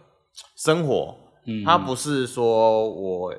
[0.56, 1.14] 生活，
[1.46, 3.34] 嗯，它不是说我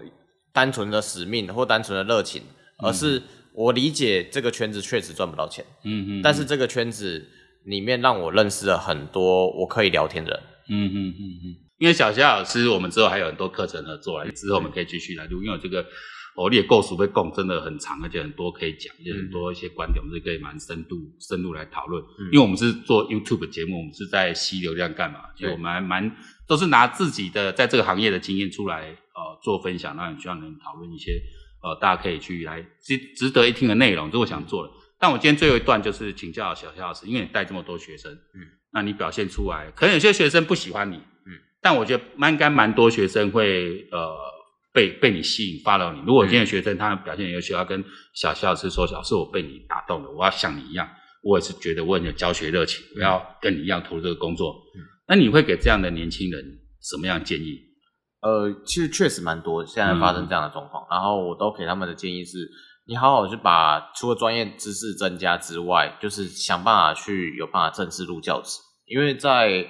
[0.54, 2.44] 单纯的使命或单纯的热情，
[2.78, 3.22] 而是
[3.54, 7.28] 我理解这个圈子确实赚不到钱，嗯嗯，但是这个圈子
[7.66, 11.46] 里面让我认识了很多我可以聊天的人，嗯嗯嗯嗯，
[11.80, 15.84] 因为小夏老师，我们之后还有很多课程合作，之后我们可以继续来录，因为这个。
[16.36, 22.02] 我也构熟被供真的很长，而且很多可以讲，也很多一些观点，我们是可以蛮深度深入来讨论。
[22.18, 25.20] 嗯、因为我们是做 YouTube 节目，我们是在吸流量干嘛？
[25.36, 26.16] 所以我们还蛮
[26.48, 31.22] 都是拿自己的在这个行业的经验出来呃做分享，让你希望能讨论一些
[31.62, 34.72] 呃大家可以去来值值得一听的内容，这我想做的。
[34.98, 44.29] 但我今天最后一段就是请教小夏老师，因为你带这么多学生，嗯，那你表现出来，可能有些学生不喜欢你，嗯，但我觉得蛮应该蛮多学生会呃。
[44.72, 46.00] 被被你吸引，follow 你。
[46.06, 50.88] 如果今天学生他表现优秀，要跟小夏老师说：“老师，我被你打动了，我要像你一样，
[51.24, 54.54] 我也是觉得我很有教学热情，我要跟你一样投入这个工作。
[54.76, 56.44] 嗯”那你会给这样的年轻人
[56.82, 57.60] 什么样的建议？
[58.22, 62.38] 呃，其实确实蛮多，现在发生这样的状况，嗯、然后我都给他们的建议是：
[62.86, 69.68] 你好好去把除了专业知识增加之外，就是想办法去有办法正式入教职，因为在。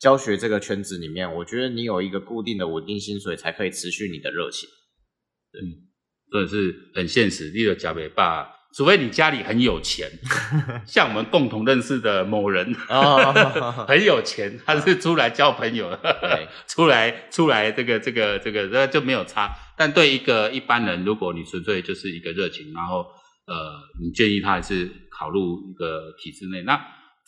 [0.00, 4.66] 教学这个圈子里面，我觉得你有一个固定的稳定薪水，才可以持续你的热情。
[5.52, 5.60] 嗯，
[6.32, 7.50] 真的是很现实。
[7.50, 10.10] 例如加倍爸，除非你家里很有钱，
[10.88, 12.72] 像我们共同认识的某人，
[13.86, 19.54] 很有钱，他是出来交朋友的， 出来出来这个这个这个，那就没有差。
[19.76, 23.04] 但对一个一般人，如果你纯粹就是一个热情，然后
[23.46, 23.54] 呃，
[24.02, 26.80] 你建议他还是考入一个体制内，那。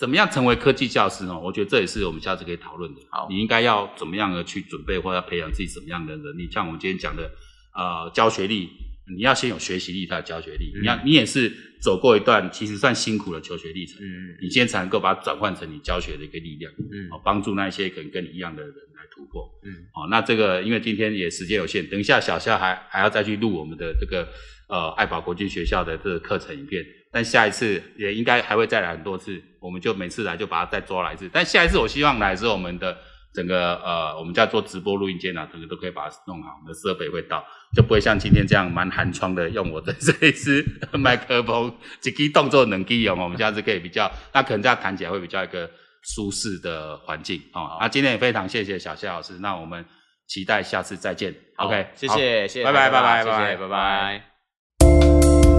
[0.02, 1.38] 怎么样成为科技教师呢？
[1.38, 3.00] 我觉得这也是我们下次可以讨论的。
[3.08, 6.50] 好，你应该要怎么样的去准备，或者要培养自己什么样的能力？
[6.50, 7.30] 像我们今天讲的，
[7.72, 8.68] 呃，教学力，
[9.16, 10.72] 你要先有学习力，才有教学力。
[10.74, 11.48] 嗯、你要，你也是
[11.80, 24.26] 走过一段其实算辛苦的求学历程，嗯，你今天才能够把它转换成你教学的一个力量，嗯，好，帮助那一些可能跟你一样的人来突破，嗯，好，那这个因为今天也时间有限，等一下小夏还还要再去录我们的这个
[24.68, 26.84] 呃爱宝国际学校的这个课程影片。
[27.12, 31.28] 但下一次也应该还会再来很多次，我们就每次来就把它再抓来一次。
[31.32, 32.96] 但下一次我希望来的是我们的
[33.34, 37.44] 整个呃，我们叫做直播录音间啊，整个都可以把它弄好，我们的设备会到，
[37.76, 45.70] 就不会像今天这样蛮寒窗的，用我的 这一支麦克风，几个动作能够用，我们下次可以比较，那可能这样弹起来会比较一个
[46.02, 47.60] 舒适的环境啊。
[47.60, 49.84] 好那今天也非常谢谢小夏老师，那我们
[50.26, 51.34] 期待下次再见。
[51.56, 55.51] OK，谢谢，谢谢，拜拜，拜拜，拜拜，拜拜。